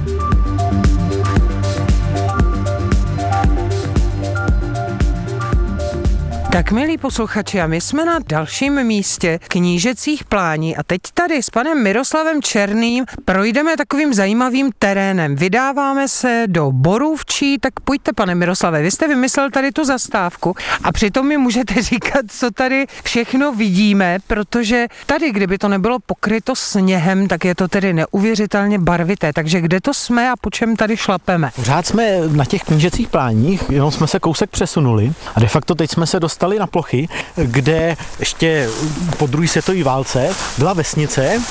Tak 6.55 6.71
milí 6.71 6.97
posluchači, 6.97 7.62
a 7.62 7.67
my 7.67 7.81
jsme 7.81 8.05
na 8.05 8.19
dalším 8.27 8.83
místě 8.83 9.39
knížecích 9.47 10.24
plání 10.24 10.77
a 10.77 10.83
teď 10.83 11.01
tady 11.13 11.43
s 11.43 11.50
panem 11.50 11.83
Miroslavem 11.83 12.41
Černým 12.41 13.05
projdeme 13.25 13.77
takovým 13.77 14.13
zajímavým 14.13 14.71
terénem. 14.79 15.35
Vydáváme 15.35 16.07
se 16.07 16.43
do 16.47 16.71
Borůvčí, 16.71 17.57
tak 17.59 17.79
pojďte 17.79 18.13
pane 18.13 18.35
Miroslave, 18.35 18.81
vy 18.81 18.91
jste 18.91 19.07
vymyslel 19.07 19.50
tady 19.51 19.71
tu 19.71 19.85
zastávku 19.85 20.55
a 20.83 20.91
přitom 20.91 21.27
mi 21.27 21.38
můžete 21.38 21.81
říkat, 21.81 22.25
co 22.27 22.51
tady 22.51 22.85
všechno 23.03 23.51
vidíme, 23.51 24.17
protože 24.27 24.88
tady, 25.05 25.31
kdyby 25.31 25.57
to 25.57 25.67
nebylo 25.67 25.97
pokryto 26.05 26.55
sněhem, 26.55 27.27
tak 27.27 27.45
je 27.45 27.55
to 27.55 27.67
tedy 27.67 27.93
neuvěřitelně 27.93 28.79
barvité. 28.79 29.33
Takže 29.33 29.62
kde 29.62 29.81
to 29.81 29.93
jsme 29.93 30.31
a 30.31 30.35
po 30.41 30.50
čem 30.50 30.75
tady 30.75 30.97
šlapeme? 30.97 31.51
Pořád 31.55 31.85
jsme 31.85 32.19
na 32.27 32.45
těch 32.45 32.63
knížecích 32.63 33.07
pláních, 33.07 33.63
jenom 33.69 33.91
jsme 33.91 34.07
se 34.07 34.19
kousek 34.19 34.50
přesunuli 34.50 35.13
a 35.35 35.39
de 35.39 35.47
facto 35.47 35.75
teď 35.75 35.91
jsme 35.91 36.07
se 36.07 36.19
dostali 36.19 36.44
dostali 36.45 36.59
na 36.59 36.67
plochy, 36.67 37.09
kde 37.35 37.97
ještě 38.19 38.69
po 39.17 39.27
druhé 39.27 39.47
světové 39.47 39.83
válce 39.83 40.29
byla 40.57 40.73
vesnice, 40.73 41.41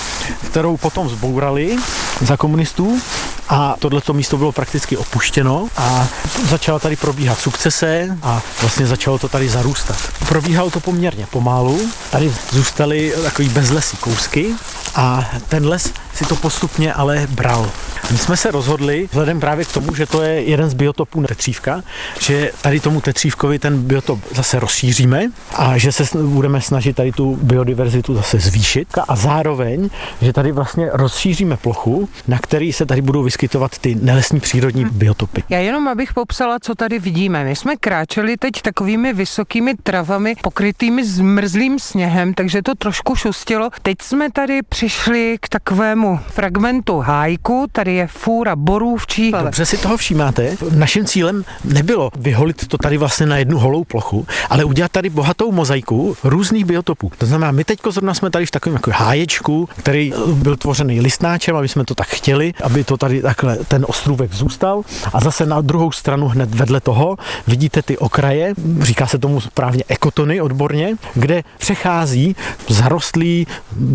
kterou 0.50 0.76
potom 0.76 1.08
zbourali 1.08 1.76
za 2.20 2.36
komunistů 2.36 3.00
a 3.48 3.74
tohleto 3.78 4.12
místo 4.12 4.36
bylo 4.36 4.52
prakticky 4.52 4.96
opuštěno 4.96 5.68
a 5.76 6.08
začala 6.48 6.78
tady 6.78 6.96
probíhat 6.96 7.38
sukcese 7.38 8.18
a 8.22 8.42
vlastně 8.60 8.86
začalo 8.86 9.18
to 9.18 9.28
tady 9.28 9.48
zarůstat. 9.48 9.96
Probíhalo 10.28 10.70
to 10.70 10.80
poměrně 10.80 11.26
pomalu, 11.26 11.80
tady 12.10 12.32
zůstaly 12.50 13.12
takový 13.22 13.48
bezlesí 13.48 13.96
kousky 13.96 14.54
a 14.94 15.30
ten 15.48 15.66
les 15.66 15.92
si 16.14 16.24
to 16.24 16.36
postupně 16.36 16.92
ale 16.92 17.26
bral. 17.30 17.70
My 18.12 18.18
jsme 18.18 18.36
se 18.36 18.50
rozhodli, 18.50 19.08
vzhledem 19.10 19.40
právě 19.40 19.64
k 19.64 19.72
tomu, 19.72 19.94
že 19.94 20.06
to 20.06 20.22
je 20.22 20.42
jeden 20.42 20.70
z 20.70 20.74
biotopů 20.74 21.22
tetřívka, 21.22 21.82
že 22.20 22.50
tady 22.62 22.80
tomu 22.80 23.00
tetřívkovi 23.00 23.58
ten 23.58 23.82
biotop 23.82 24.18
zase 24.34 24.60
rozšíříme 24.60 25.26
a 25.54 25.78
že 25.78 25.92
se 25.92 26.18
budeme 26.18 26.60
snažit 26.60 26.96
tady 26.96 27.12
tu 27.12 27.36
biodiverzitu 27.42 28.14
zase 28.14 28.38
zvýšit 28.38 28.88
a 29.08 29.16
zároveň, 29.16 29.90
že 30.20 30.32
tady 30.32 30.52
vlastně 30.52 30.88
rozšíříme 30.92 31.56
plochu, 31.56 32.08
na 32.28 32.38
který 32.38 32.72
se 32.72 32.86
tady 32.86 33.02
budou 33.02 33.22
vyskytovat 33.22 33.78
ty 33.78 33.94
nelesní 33.94 34.40
přírodní 34.40 34.84
biotopy. 34.84 35.42
Já 35.48 35.58
jenom 35.58 35.88
abych 35.88 36.14
popsala, 36.14 36.58
co 36.62 36.74
tady 36.74 36.98
vidíme. 36.98 37.44
My 37.44 37.56
jsme 37.56 37.76
kráčeli 37.76 38.36
teď 38.36 38.62
takovými 38.62 39.12
vysokými 39.12 39.74
travami 39.82 40.34
pokrytými 40.42 41.04
zmrzlým 41.04 41.78
sněhem, 41.78 42.34
takže 42.34 42.62
to 42.62 42.74
trošku 42.74 43.16
šustilo. 43.16 43.70
Teď 43.82 43.96
jsme 44.02 44.30
tady 44.30 44.62
přišli 44.62 45.36
k 45.40 45.48
takovému 45.48 46.03
fragmentu 46.28 46.98
hájku, 46.98 47.66
tady 47.72 47.94
je 47.94 48.06
fůra 48.06 48.56
borůvčí. 48.56 49.32
Dobře 49.32 49.66
si 49.66 49.78
toho 49.78 49.96
všímáte. 49.96 50.56
Naším 50.74 51.04
cílem 51.04 51.44
nebylo 51.64 52.10
vyholit 52.18 52.68
to 52.68 52.78
tady 52.78 52.96
vlastně 52.96 53.26
na 53.26 53.36
jednu 53.36 53.58
holou 53.58 53.84
plochu, 53.84 54.26
ale 54.50 54.64
udělat 54.64 54.92
tady 54.92 55.10
bohatou 55.10 55.52
mozaiku 55.52 56.16
různých 56.24 56.64
biotopů. 56.64 57.12
To 57.18 57.26
znamená, 57.26 57.52
my 57.52 57.64
teď 57.64 57.78
zrovna 57.90 58.14
jsme 58.14 58.30
tady 58.30 58.46
v 58.46 58.50
takovém 58.50 58.74
jako 58.74 58.90
háječku, 58.94 59.68
který 59.76 60.12
byl 60.32 60.56
tvořený 60.56 61.00
listnáčem, 61.00 61.56
aby 61.56 61.68
jsme 61.68 61.84
to 61.84 61.94
tak 61.94 62.08
chtěli, 62.08 62.54
aby 62.62 62.84
to 62.84 62.96
tady 62.96 63.22
takhle 63.22 63.56
ten 63.56 63.86
ostrůvek 63.88 64.32
zůstal. 64.32 64.82
A 65.12 65.20
zase 65.20 65.46
na 65.46 65.60
druhou 65.60 65.92
stranu 65.92 66.28
hned 66.28 66.54
vedle 66.54 66.80
toho 66.80 67.16
vidíte 67.46 67.82
ty 67.82 67.98
okraje, 67.98 68.54
říká 68.80 69.06
se 69.06 69.18
tomu 69.18 69.40
správně 69.40 69.84
ekotony 69.88 70.40
odborně, 70.40 70.96
kde 71.14 71.42
přechází 71.58 72.36
zarostlý 72.68 73.46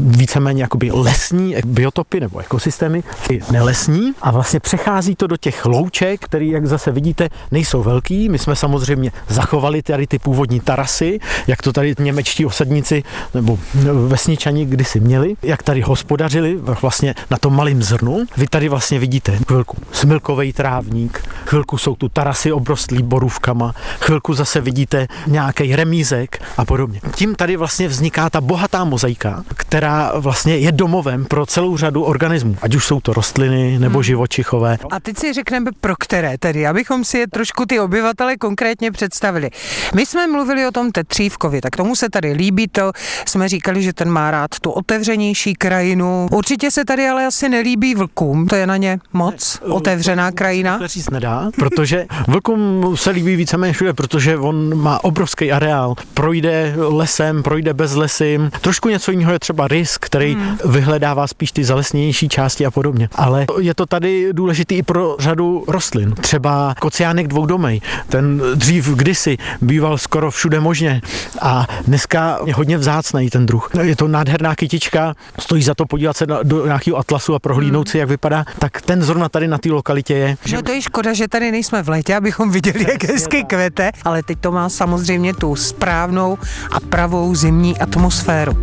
víceméně 0.08 0.62
jakoby 0.62 0.92
lesní 0.94 1.56
biotopy 2.00 2.20
nebo 2.20 2.40
ekosystémy, 2.40 3.04
ty 3.28 3.40
nelesní 3.52 4.14
a 4.22 4.32
vlastně 4.32 4.60
přechází 4.60 5.16
to 5.16 5.28
do 5.28 5.38
těch 5.38 5.66
louček, 5.66 6.22
které, 6.22 6.46
jak 6.46 6.66
zase 6.66 6.92
vidíte, 6.92 7.30
nejsou 7.52 7.84
velký. 7.84 8.30
My 8.30 8.40
jsme 8.40 8.56
samozřejmě 8.56 9.12
zachovali 9.28 9.82
tady 9.82 10.08
ty 10.08 10.20
původní 10.20 10.60
tarasy, 10.60 11.20
jak 11.48 11.62
to 11.62 11.74
tady 11.74 11.96
němečtí 12.00 12.46
osadníci 12.46 13.04
nebo 13.34 13.60
vesničani 14.08 14.66
kdysi 14.66 15.00
měli, 15.00 15.36
jak 15.44 15.64
tady 15.64 15.82
hospodařili 15.82 16.58
vlastně 16.58 17.16
na 17.32 17.38
tom 17.38 17.56
malém 17.56 17.84
zrnu. 17.84 18.26
Vy 18.38 18.48
tady 18.48 18.70
vlastně 18.70 19.00
vidíte 19.00 19.40
chvilku 19.48 19.78
smilkový 19.92 20.54
trávník, 20.54 21.30
chvilku 21.46 21.78
jsou 21.78 21.96
tu 21.96 22.10
tarasy 22.10 22.52
obrostlý 22.52 23.04
borůvkama, 23.04 23.74
chvilku 24.00 24.34
zase 24.34 24.62
vidíte 24.62 25.08
nějaký 25.28 25.76
remízek 25.76 26.42
a 26.58 26.66
podobně. 26.66 27.02
Tím 27.16 27.36
tady 27.36 27.58
vlastně 27.58 27.88
vzniká 27.88 28.30
ta 28.30 28.42
bohatá 28.42 28.84
mozaika, 28.84 29.44
která 29.56 30.12
vlastně 30.16 30.58
je 30.58 30.72
domovem 30.72 31.26
pro 31.26 31.46
celou 31.46 31.78
řadu 31.78 31.89
organismů, 31.96 32.58
ať 32.62 32.76
už 32.76 32.86
jsou 32.86 33.02
to 33.02 33.14
rostliny 33.14 33.80
nebo 33.80 33.98
hmm. 34.00 34.04
živočichové. 34.04 34.78
A 34.92 35.00
teď 35.00 35.18
si 35.18 35.34
řekneme 35.34 35.72
pro 35.82 35.96
které 36.00 36.38
tedy, 36.38 36.68
abychom 36.68 37.06
si 37.06 37.18
je 37.18 37.28
trošku 37.28 37.66
ty 37.66 37.80
obyvatele 37.80 38.38
konkrétně 38.38 38.92
představili. 38.92 39.50
My 39.96 40.06
jsme 40.06 40.28
mluvili 40.28 40.68
o 40.68 40.72
tom 40.72 40.92
Tetřívkovi, 40.92 41.62
tak 41.62 41.76
tomu 41.76 41.96
se 41.96 42.10
tady 42.10 42.32
líbí 42.32 42.68
to. 42.68 42.92
Jsme 43.26 43.50
říkali, 43.50 43.84
že 43.84 43.94
ten 43.94 44.10
má 44.10 44.32
rád 44.32 44.60
tu 44.62 44.72
otevřenější 44.72 45.54
krajinu. 45.54 46.28
Určitě 46.32 46.72
se 46.72 46.86
tady 46.86 47.08
ale 47.08 47.26
asi 47.26 47.50
nelíbí 47.50 47.96
vlkům, 47.96 48.48
to 48.48 48.56
je 48.56 48.68
na 48.68 48.78
ně 48.78 49.00
moc 49.14 49.60
ne, 49.62 49.74
otevřená 49.74 50.32
krajina. 50.32 50.78
To 50.78 50.88
říct 50.88 51.10
nedá, 51.10 51.52
protože 51.56 52.06
vlkům 52.28 52.94
se 52.98 53.10
líbí 53.10 53.36
víceméně 53.36 53.74
všude, 53.74 53.94
protože 53.94 54.38
on 54.38 54.82
má 54.82 55.04
obrovský 55.04 55.52
areál. 55.52 55.96
Projde 56.14 56.74
lesem, 56.78 57.44
projde 57.44 57.74
bez 57.74 57.96
lesy. 57.96 58.40
Trošku 58.62 58.90
něco 58.90 59.12
jiného 59.12 59.32
je 59.32 59.40
třeba 59.40 59.68
rys, 59.68 59.98
který 59.98 60.34
hmm. 60.34 60.58
vyhledává 60.66 61.28
spíš 61.28 61.52
ty 61.52 61.64
zelené 61.64 61.79
zalesněnější 61.80 62.30
části 62.30 62.66
a 62.66 62.72
podobně. 62.72 63.10
Ale 63.16 63.46
je 63.60 63.74
to 63.74 63.86
tady 63.86 64.34
důležitý 64.34 64.76
i 64.76 64.84
pro 64.84 65.16
řadu 65.20 65.64
rostlin. 65.68 66.12
Třeba 66.12 66.76
kociánek 66.80 67.28
dvoudomej, 67.28 67.82
ten 68.10 68.42
dřív 68.56 68.88
kdysi 68.88 69.38
býval 69.62 69.98
skoro 69.98 70.32
všude 70.32 70.60
možně 70.60 71.02
a 71.42 71.68
dneska 71.88 72.40
je 72.46 72.54
hodně 72.54 72.78
vzácný 72.78 73.30
ten 73.30 73.46
druh. 73.46 73.70
Je 73.82 73.96
to 73.96 74.08
nádherná 74.08 74.56
kytička, 74.56 75.14
stojí 75.40 75.64
za 75.64 75.76
to 75.76 75.86
podívat 75.86 76.18
se 76.18 76.26
do 76.44 76.66
nějakého 76.66 76.98
atlasu 76.98 77.36
a 77.36 77.40
prohlídnout 77.40 77.88
hmm. 77.88 77.92
si, 77.92 77.98
jak 77.98 78.10
vypadá. 78.10 78.46
Tak 78.60 78.82
ten 78.82 79.02
zrovna 79.02 79.30
tady 79.30 79.48
na 79.48 79.58
té 79.58 79.72
lokalitě 79.72 80.14
je. 80.14 80.38
No 80.54 80.62
to 80.62 80.72
je 80.72 80.82
škoda, 80.82 81.14
že 81.14 81.28
tady 81.28 81.52
nejsme 81.52 81.84
v 81.84 81.90
létě, 81.90 82.16
abychom 82.16 82.52
viděli, 82.52 82.86
jak 82.92 83.04
hezky 83.04 83.44
kvete, 83.44 83.92
ale 84.06 84.24
teď 84.24 84.40
to 84.40 84.52
má 84.52 84.70
samozřejmě 84.70 85.34
tu 85.34 85.56
správnou 85.56 86.38
a 86.72 86.80
pravou 86.80 87.36
zimní 87.36 87.78
atmosféru. 87.80 88.58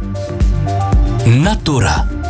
Natura. 1.26 2.25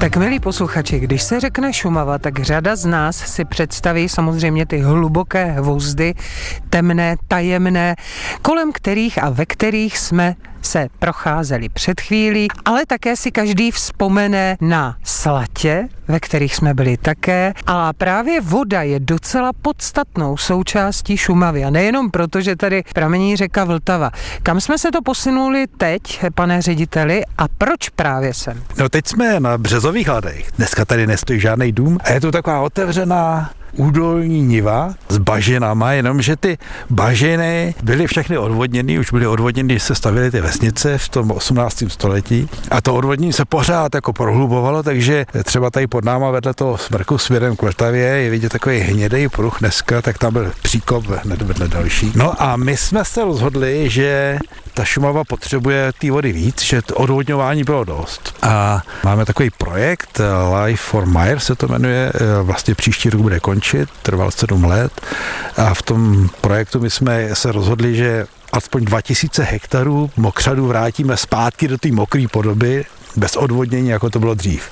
Tak 0.00 0.16
milí 0.16 0.40
posluchači, 0.40 1.00
když 1.00 1.22
se 1.22 1.40
řekne 1.40 1.72
Šumava, 1.72 2.18
tak 2.18 2.40
řada 2.40 2.76
z 2.76 2.86
nás 2.86 3.16
si 3.16 3.44
představí 3.44 4.08
samozřejmě 4.08 4.66
ty 4.66 4.78
hluboké 4.78 5.44
hvozdy, 5.44 6.14
temné, 6.70 7.16
tajemné, 7.28 7.96
kolem 8.42 8.72
kterých 8.72 9.22
a 9.22 9.30
ve 9.30 9.46
kterých 9.46 9.98
jsme 9.98 10.34
se 10.62 10.88
procházeli 10.98 11.68
před 11.68 12.00
chvílí, 12.00 12.48
ale 12.64 12.86
také 12.86 13.16
si 13.16 13.30
každý 13.30 13.70
vzpomene 13.70 14.56
na 14.60 14.96
slatě, 15.04 15.88
ve 16.08 16.20
kterých 16.20 16.54
jsme 16.54 16.74
byli 16.74 16.96
také. 16.96 17.54
A 17.66 17.92
právě 17.92 18.40
voda 18.40 18.82
je 18.82 19.00
docela 19.00 19.52
podstatnou 19.52 20.36
součástí 20.36 21.16
Šumavy. 21.16 21.64
A 21.64 21.70
nejenom 21.70 22.10
proto, 22.10 22.40
že 22.40 22.56
tady 22.56 22.82
pramení 22.94 23.36
řeka 23.36 23.64
Vltava. 23.64 24.10
Kam 24.42 24.60
jsme 24.60 24.78
se 24.78 24.90
to 24.90 25.02
posunuli 25.02 25.66
teď, 25.66 26.00
pane 26.34 26.62
řediteli, 26.62 27.22
a 27.38 27.48
proč 27.58 27.88
právě 27.88 28.34
sem? 28.34 28.62
No 28.78 28.88
teď 28.88 29.06
jsme 29.06 29.40
na 29.40 29.58
Březových 29.58 30.08
hladech. 30.08 30.52
Dneska 30.56 30.84
tady 30.84 31.06
nestojí 31.06 31.40
žádný 31.40 31.72
dům 31.72 31.98
a 32.04 32.12
je 32.12 32.20
tu 32.20 32.30
taková 32.30 32.60
otevřená 32.60 33.50
údolní 33.72 34.42
niva 34.42 34.94
s 35.08 35.18
bažinama, 35.18 35.92
jenomže 35.92 36.36
ty 36.36 36.58
bažiny 36.90 37.74
byly 37.82 38.06
všechny 38.06 38.38
odvodněny, 38.38 38.98
už 38.98 39.10
byly 39.10 39.26
odvodněny, 39.26 39.74
když 39.74 39.82
se 39.82 39.94
stavily 39.94 40.30
ty 40.30 40.40
vesnice 40.40 40.98
v 40.98 41.08
tom 41.08 41.30
18. 41.30 41.84
století 41.88 42.48
a 42.70 42.80
to 42.80 42.94
odvodnění 42.94 43.32
se 43.32 43.44
pořád 43.44 43.94
jako 43.94 44.12
prohlubovalo, 44.12 44.82
takže 44.82 45.26
třeba 45.44 45.70
tady 45.70 45.86
pod 45.86 46.04
náma 46.04 46.30
vedle 46.30 46.54
toho 46.54 46.78
smrku 46.78 47.18
směrem 47.18 47.56
k 47.56 47.62
Vltavě 47.62 48.04
je 48.04 48.30
vidět 48.30 48.52
takový 48.52 48.78
hnědý 48.78 49.28
pruh 49.28 49.58
dneska, 49.58 50.02
tak 50.02 50.18
tam 50.18 50.32
byl 50.32 50.52
příkop 50.62 51.06
hned 51.06 51.42
vedle 51.42 51.68
další. 51.68 52.12
No 52.14 52.42
a 52.42 52.56
my 52.56 52.76
jsme 52.76 53.04
se 53.04 53.24
rozhodli, 53.24 53.90
že 53.90 54.38
ta 54.78 54.84
Šumava 54.84 55.24
potřebuje 55.24 55.92
té 56.00 56.10
vody 56.10 56.32
víc, 56.32 56.62
že 56.62 56.82
to 56.82 56.94
odvodňování 56.94 57.64
bylo 57.64 57.84
dost. 57.84 58.34
A 58.42 58.82
máme 59.04 59.24
takový 59.24 59.50
projekt, 59.50 60.20
Life 60.64 60.82
for 60.82 61.06
Meyer 61.06 61.40
se 61.40 61.54
to 61.54 61.68
jmenuje, 61.68 62.12
vlastně 62.42 62.74
příští 62.74 63.10
rok 63.10 63.22
bude 63.22 63.40
končit, 63.40 63.88
trval 64.02 64.30
sedm 64.30 64.64
let. 64.64 65.00
A 65.56 65.74
v 65.74 65.82
tom 65.82 66.28
projektu 66.40 66.80
my 66.80 66.90
jsme 66.90 67.34
se 67.34 67.52
rozhodli, 67.52 67.96
že 67.96 68.26
aspoň 68.52 68.84
2000 68.84 69.42
hektarů 69.42 70.10
mokřadů 70.16 70.66
vrátíme 70.66 71.16
zpátky 71.16 71.68
do 71.68 71.78
té 71.78 71.92
mokré 71.92 72.24
podoby, 72.30 72.84
bez 73.16 73.36
odvodnění, 73.36 73.88
jako 73.88 74.10
to 74.10 74.18
bylo 74.18 74.34
dřív. 74.34 74.62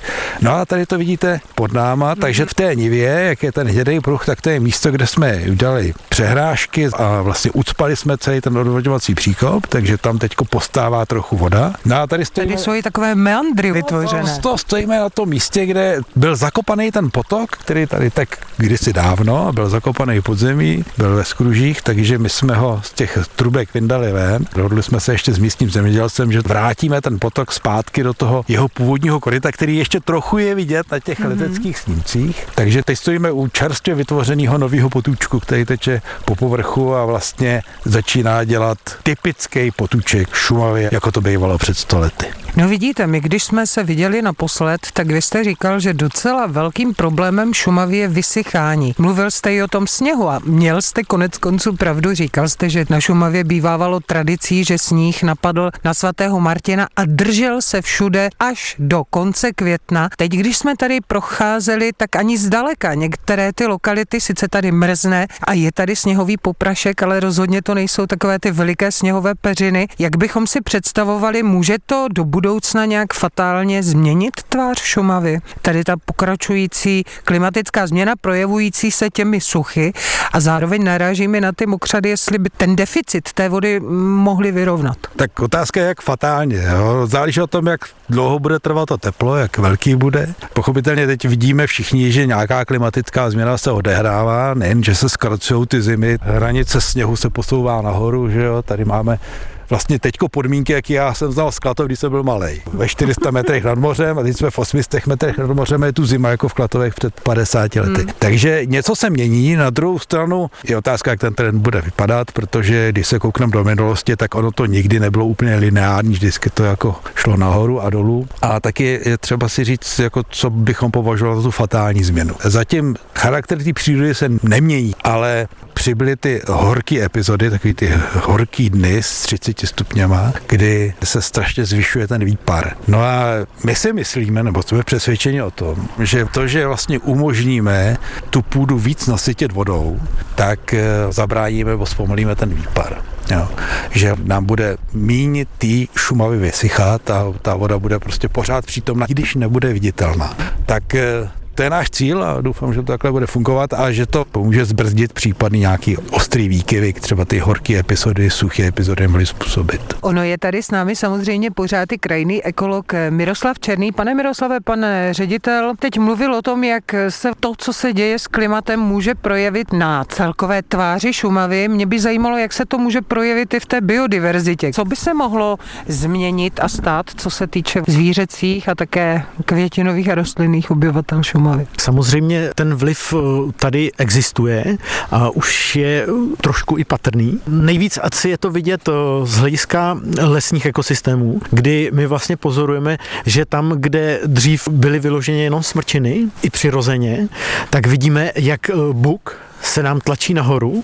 No 0.41 0.55
a 0.55 0.65
tady 0.65 0.85
to 0.85 0.97
vidíte 0.97 1.39
pod 1.55 1.73
náma, 1.73 2.15
takže 2.15 2.45
v 2.45 2.53
té 2.53 2.75
nivě, 2.75 3.09
jak 3.09 3.43
je 3.43 3.51
ten 3.51 3.67
hnědý 3.67 3.99
pruh, 3.99 4.25
tak 4.25 4.41
to 4.41 4.49
je 4.49 4.59
místo, 4.59 4.91
kde 4.91 5.07
jsme 5.07 5.41
udělali 5.51 5.93
přehrášky 6.09 6.87
a 6.87 7.21
vlastně 7.21 7.51
ucpali 7.51 7.95
jsme 7.95 8.17
celý 8.17 8.41
ten 8.41 8.57
odvodňovací 8.57 9.15
příkop, 9.15 9.67
takže 9.67 9.97
tam 9.97 10.17
teďko 10.17 10.45
postává 10.45 11.05
trochu 11.05 11.37
voda. 11.37 11.73
No 11.85 11.95
a 11.95 12.07
tady, 12.07 12.25
stojíme, 12.25 12.53
tady 12.53 12.63
jsou 12.63 12.73
i 12.73 12.81
takové 12.81 13.15
meandry 13.15 13.71
vytvořené. 13.71 14.23
No, 14.23 14.39
to 14.41 14.57
stojíme 14.57 14.99
na 14.99 15.09
tom 15.09 15.29
místě, 15.29 15.65
kde 15.65 16.01
byl 16.15 16.35
zakopaný 16.35 16.91
ten 16.91 17.09
potok, 17.11 17.49
který 17.49 17.87
tady 17.87 18.09
tak 18.09 18.29
kdysi 18.57 18.93
dávno 18.93 19.53
byl 19.53 19.69
zakopaný 19.69 20.21
pod 20.21 20.37
zemí, 20.37 20.85
byl 20.97 21.15
ve 21.15 21.25
skružích, 21.25 21.81
takže 21.81 22.17
my 22.17 22.29
jsme 22.29 22.55
ho 22.55 22.81
z 22.83 22.93
těch 22.93 23.19
trubek 23.35 23.73
vyndali 23.73 24.11
ven. 24.11 24.45
Dohodli 24.55 24.83
jsme 24.83 24.99
se 24.99 25.11
ještě 25.11 25.33
s 25.33 25.39
místním 25.39 25.69
zemědělcem, 25.69 26.31
že 26.31 26.41
vrátíme 26.41 27.01
ten 27.01 27.17
potok 27.19 27.51
zpátky 27.51 28.03
do 28.03 28.13
toho 28.13 28.26
jeho 28.47 28.67
původního 28.67 29.19
koryta, 29.19 29.51
který 29.51 29.77
ještě 29.77 29.99
trochu 29.99 30.37
je 30.37 30.55
vidět 30.55 30.91
na 30.91 30.99
těch 30.99 31.19
mm-hmm. 31.19 31.29
leteckých 31.29 31.77
snímcích. 31.77 32.47
Takže 32.55 32.83
teď 32.83 32.99
stojíme 32.99 33.31
u 33.31 33.47
čerstvě 33.47 33.95
vytvořeného 33.95 34.57
nového 34.57 34.89
potůčku, 34.89 35.39
který 35.39 35.65
teče 35.65 36.01
po 36.25 36.35
povrchu 36.35 36.95
a 36.95 37.05
vlastně 37.05 37.61
začíná 37.85 38.43
dělat 38.43 38.77
typický 39.03 39.71
potůček 39.71 40.33
Šumavě, 40.33 40.89
jako 40.91 41.11
to 41.11 41.21
bývalo 41.21 41.57
před 41.57 41.77
stolety. 41.77 42.25
No 42.55 42.67
vidíte, 42.67 43.07
my 43.07 43.19
když 43.21 43.43
jsme 43.43 43.67
se 43.67 43.83
viděli 43.83 44.21
naposled, 44.21 44.81
tak 44.93 45.07
vy 45.07 45.21
jste 45.21 45.43
říkal, 45.43 45.79
že 45.79 45.93
docela 45.93 46.45
velkým 46.45 46.93
problémem 46.93 47.53
Šumavy 47.53 47.97
je 47.97 48.07
vysychání. 48.07 48.95
Mluvil 48.97 49.31
jste 49.31 49.55
i 49.55 49.63
o 49.63 49.67
tom 49.67 49.87
sněhu 49.87 50.29
a 50.29 50.39
měl 50.43 50.81
jste 50.81 51.03
konec 51.03 51.37
konců 51.37 51.75
pravdu. 51.75 52.13
Říkal 52.13 52.49
jste, 52.49 52.69
že 52.69 52.85
na 52.89 53.01
Šumavě 53.01 53.43
bývávalo 53.43 53.99
tradicí, 53.99 54.63
že 54.63 54.77
sníh 54.77 55.23
napadl 55.23 55.71
na 55.83 55.93
svatého 55.93 56.39
Martina 56.39 56.87
a 56.95 57.01
držel 57.05 57.61
se 57.61 57.81
všude 57.81 58.16
až 58.39 58.75
do 58.79 59.03
konce 59.09 59.53
května. 59.53 60.09
Teď, 60.17 60.31
když 60.31 60.57
jsme 60.57 60.77
tady 60.77 60.99
procházeli, 61.07 61.91
tak 61.97 62.15
ani 62.15 62.37
zdaleka. 62.37 62.93
Některé 62.93 63.53
ty 63.53 63.65
lokality 63.65 64.21
sice 64.21 64.47
tady 64.47 64.71
mrzne 64.71 65.27
a 65.43 65.53
je 65.53 65.71
tady 65.71 65.95
sněhový 65.95 66.37
poprašek, 66.37 67.03
ale 67.03 67.19
rozhodně 67.19 67.61
to 67.61 67.73
nejsou 67.73 68.05
takové 68.05 68.39
ty 68.39 68.51
veliké 68.51 68.91
sněhové 68.91 69.35
peřiny. 69.35 69.87
Jak 69.99 70.17
bychom 70.17 70.47
si 70.47 70.61
představovali, 70.61 71.43
může 71.43 71.77
to 71.85 72.05
do 72.11 72.25
budoucna 72.25 72.85
nějak 72.85 73.13
fatálně 73.13 73.83
změnit 73.83 74.33
tvář 74.49 74.79
Šumavy? 74.79 75.39
Tady 75.61 75.83
ta 75.83 75.95
pokračující 76.05 77.03
klimatická 77.23 77.87
změna 77.87 78.13
projevující 78.21 78.91
se 78.91 79.09
těmi 79.09 79.41
suchy 79.41 79.93
a 80.33 80.39
zároveň 80.39 80.83
narážíme 80.83 81.41
na 81.41 81.51
ty 81.51 81.65
mokřady, 81.65 82.09
jestli 82.09 82.37
by 82.37 82.49
ten 82.49 82.75
deficit 82.75 83.33
té 83.33 83.49
vody 83.49 83.79
mohli 83.79 84.51
vyrovnat. 84.51 84.97
Tak 85.15 85.39
otázka 85.39 85.79
je, 85.79 85.87
jak 85.87 86.01
fatálně. 86.01 86.57
Jo? 86.57 87.07
Záleží 87.07 87.41
o 87.41 87.47
tom, 87.47 87.67
jak 87.67 87.81
dlouho 88.09 88.39
bude 88.39 88.59
trvat 88.59 88.85
to 88.85 88.97
teplo, 88.97 89.35
jak 89.35 89.57
velký 89.57 89.95
bude. 89.95 90.33
Pochopitelně 90.53 91.07
teď 91.07 91.25
vidíme 91.25 91.67
všichni, 91.67 92.11
že 92.11 92.25
nějaká 92.25 92.65
klimatická 92.65 93.29
změna 93.29 93.57
se 93.57 93.71
odehrává, 93.71 94.53
nejen, 94.53 94.83
že 94.83 94.95
se 94.95 95.09
zkracují 95.09 95.67
ty 95.67 95.81
zimy, 95.81 96.17
hranice 96.21 96.81
sněhu 96.81 97.15
se 97.15 97.29
posouvá 97.29 97.81
nahoru, 97.81 98.29
že 98.29 98.43
jo, 98.43 98.61
tady 98.61 98.85
máme 98.85 99.19
vlastně 99.69 99.99
teďko 99.99 100.29
podmínky, 100.29 100.73
jaký 100.73 100.93
já 100.93 101.13
jsem 101.13 101.31
znal 101.31 101.51
z 101.51 101.59
Klatov, 101.59 101.85
když 101.85 101.99
jsem 101.99 102.11
byl 102.11 102.23
malý. 102.23 102.61
Ve 102.73 102.87
400 102.87 103.31
metrech 103.31 103.63
nad 103.63 103.77
mořem 103.77 104.19
a 104.19 104.23
teď 104.23 104.37
jsme 104.37 104.49
v 104.49 104.59
800 104.59 105.07
metrech 105.07 105.37
nad 105.37 105.51
mořem, 105.51 105.83
je 105.83 105.93
tu 105.93 106.05
zima 106.05 106.29
jako 106.29 106.47
v 106.47 106.53
Klatovech 106.53 106.93
před 106.93 107.21
50 107.21 107.75
lety. 107.75 108.01
Hmm. 108.01 108.09
Takže 108.19 108.61
něco 108.65 108.95
se 108.95 109.09
mění, 109.09 109.55
na 109.55 109.69
druhou 109.69 109.99
stranu 109.99 110.49
je 110.63 110.77
otázka, 110.77 111.11
jak 111.11 111.19
ten 111.19 111.33
trend 111.33 111.59
bude 111.59 111.81
vypadat, 111.81 112.31
protože 112.31 112.91
když 112.91 113.07
se 113.07 113.19
koukneme 113.19 113.51
do 113.51 113.63
minulosti, 113.63 114.15
tak 114.15 114.35
ono 114.35 114.51
to 114.51 114.65
nikdy 114.65 114.99
nebylo 114.99 115.25
úplně 115.25 115.55
lineární, 115.55 116.13
vždycky 116.13 116.49
to 116.49 116.63
jako 116.63 116.95
šlo 117.15 117.37
nahoru 117.37 117.81
a 117.81 117.89
dolů. 117.89 118.27
A 118.41 118.59
taky 118.59 119.01
je 119.05 119.17
třeba 119.17 119.49
si 119.49 119.63
říct, 119.63 119.99
jako 119.99 120.23
co 120.29 120.49
bychom 120.49 120.91
považovali 120.91 121.37
za 121.37 121.43
tu 121.43 121.51
fatální 121.51 122.03
změnu. 122.03 122.35
Zatím 122.43 122.95
charakter 123.15 123.63
té 123.63 123.73
přírody 123.73 124.15
se 124.15 124.29
nemění, 124.43 124.95
ale 125.03 125.47
přibyly 125.87 126.15
ty 126.15 126.41
horké 126.47 127.05
epizody, 127.05 127.49
takový 127.49 127.73
ty 127.73 127.93
horký 128.13 128.69
dny 128.69 129.03
s 129.03 129.21
30 129.21 129.59
stupněma, 129.59 130.33
kdy 130.49 130.93
se 131.03 131.21
strašně 131.21 131.65
zvyšuje 131.65 132.07
ten 132.07 132.25
výpar. 132.25 132.75
No 132.87 133.01
a 133.03 133.23
my 133.63 133.75
si 133.75 133.93
myslíme, 133.93 134.43
nebo 134.43 134.63
jsme 134.63 134.83
přesvědčeni 134.83 135.41
o 135.41 135.51
tom, 135.51 135.87
že 135.99 136.25
to, 136.25 136.47
že 136.47 136.67
vlastně 136.67 136.99
umožníme 136.99 137.97
tu 138.29 138.41
půdu 138.41 138.77
víc 138.77 139.07
nasytit 139.07 139.51
vodou, 139.51 139.99
tak 140.35 140.73
eh, 140.73 140.83
zabráníme 141.09 141.71
nebo 141.71 141.85
zpomalíme 141.85 142.35
ten 142.35 142.49
výpar. 142.49 143.01
Jo. 143.31 143.47
Že 143.91 144.15
nám 144.23 144.45
bude 144.45 144.77
míň 144.93 145.45
tý 145.57 145.87
šumavy 145.95 146.37
vysychat 146.37 147.11
a 147.11 147.33
ta 147.41 147.55
voda 147.55 147.79
bude 147.79 147.99
prostě 147.99 148.29
pořád 148.29 148.65
přítomná, 148.65 149.05
i 149.05 149.13
když 149.13 149.35
nebude 149.35 149.73
viditelná. 149.73 150.37
Tak 150.65 150.95
eh, 150.95 151.29
to 151.57 151.63
je 151.63 151.69
náš 151.69 151.89
cíl 151.89 152.23
a 152.23 152.41
doufám, 152.41 152.73
že 152.73 152.81
to 152.81 152.85
takhle 152.85 153.11
bude 153.11 153.25
fungovat 153.25 153.73
a 153.73 153.91
že 153.91 154.05
to 154.05 154.25
pomůže 154.25 154.65
zbrzdit 154.65 155.13
případný 155.13 155.59
nějaký 155.59 155.97
ostrý 155.97 156.49
výkyvy, 156.49 156.93
třeba 156.93 157.25
ty 157.25 157.39
horké 157.39 157.79
epizody, 157.79 158.29
suché 158.29 158.67
epizody 158.67 159.07
mohly 159.07 159.25
způsobit. 159.25 159.81
Ono 160.01 160.23
je 160.23 160.37
tady 160.37 160.63
s 160.63 160.71
námi 160.71 160.95
samozřejmě 160.95 161.51
pořád 161.51 161.91
i 161.91 161.97
krajný 161.97 162.43
ekolog 162.43 162.93
Miroslav 163.09 163.59
Černý. 163.59 163.91
Pane 163.91 164.15
Miroslave, 164.15 164.59
pan 164.59 164.85
ředitel, 165.11 165.73
teď 165.79 165.99
mluvil 165.99 166.35
o 166.35 166.41
tom, 166.41 166.63
jak 166.63 166.83
se 167.09 167.31
to, 167.39 167.53
co 167.57 167.73
se 167.73 167.93
děje 167.93 168.19
s 168.19 168.27
klimatem, 168.27 168.79
může 168.79 169.15
projevit 169.15 169.73
na 169.73 170.03
celkové 170.03 170.61
tváři 170.61 171.13
Šumavy. 171.13 171.67
Mě 171.67 171.85
by 171.85 171.99
zajímalo, 171.99 172.37
jak 172.37 172.53
se 172.53 172.65
to 172.65 172.77
může 172.77 173.01
projevit 173.01 173.53
i 173.53 173.59
v 173.59 173.65
té 173.65 173.81
biodiverzitě. 173.81 174.73
Co 174.73 174.85
by 174.85 174.95
se 174.95 175.13
mohlo 175.13 175.57
změnit 175.87 176.59
a 176.61 176.69
stát, 176.69 177.05
co 177.15 177.29
se 177.29 177.47
týče 177.47 177.81
zvířecích 177.87 178.69
a 178.69 178.75
také 178.75 179.23
květinových 179.45 180.09
a 180.09 180.15
rostlinných 180.15 180.71
obyvatel 180.71 181.23
Šumavy? 181.23 181.46
Šumavy. 181.47 181.67
Samozřejmě 181.79 182.49
ten 182.55 182.75
vliv 182.75 183.13
eh, 183.13 183.51
tady 183.57 183.91
existuje 183.97 184.77
a 185.11 185.29
už 185.29 185.75
je 185.75 186.05
eh, 186.07 186.35
trošku 186.41 186.77
i 186.77 186.83
patrný. 186.83 187.39
Nejvíc 187.47 187.99
asi 188.01 188.29
je 188.29 188.37
to 188.37 188.51
vidět 188.51 188.89
eh, 188.89 188.91
z 189.23 189.37
hlediska 189.37 189.99
lesních 190.21 190.65
ekosystémů, 190.65 191.41
kdy 191.51 191.91
my 191.93 192.07
vlastně 192.07 192.37
pozorujeme, 192.37 192.97
že 193.25 193.45
tam, 193.45 193.73
kde 193.75 194.19
dřív 194.25 194.67
byly 194.67 194.99
vyloženě 194.99 195.43
jenom 195.43 195.63
smrčiny, 195.63 196.23
i 196.41 196.49
přirozeně, 196.49 197.27
tak 197.69 197.87
vidíme, 197.87 198.31
jak 198.35 198.71
buk 198.91 199.46
se 199.67 199.83
nám 199.83 199.99
tlačí 199.99 200.33
nahoru, 200.33 200.83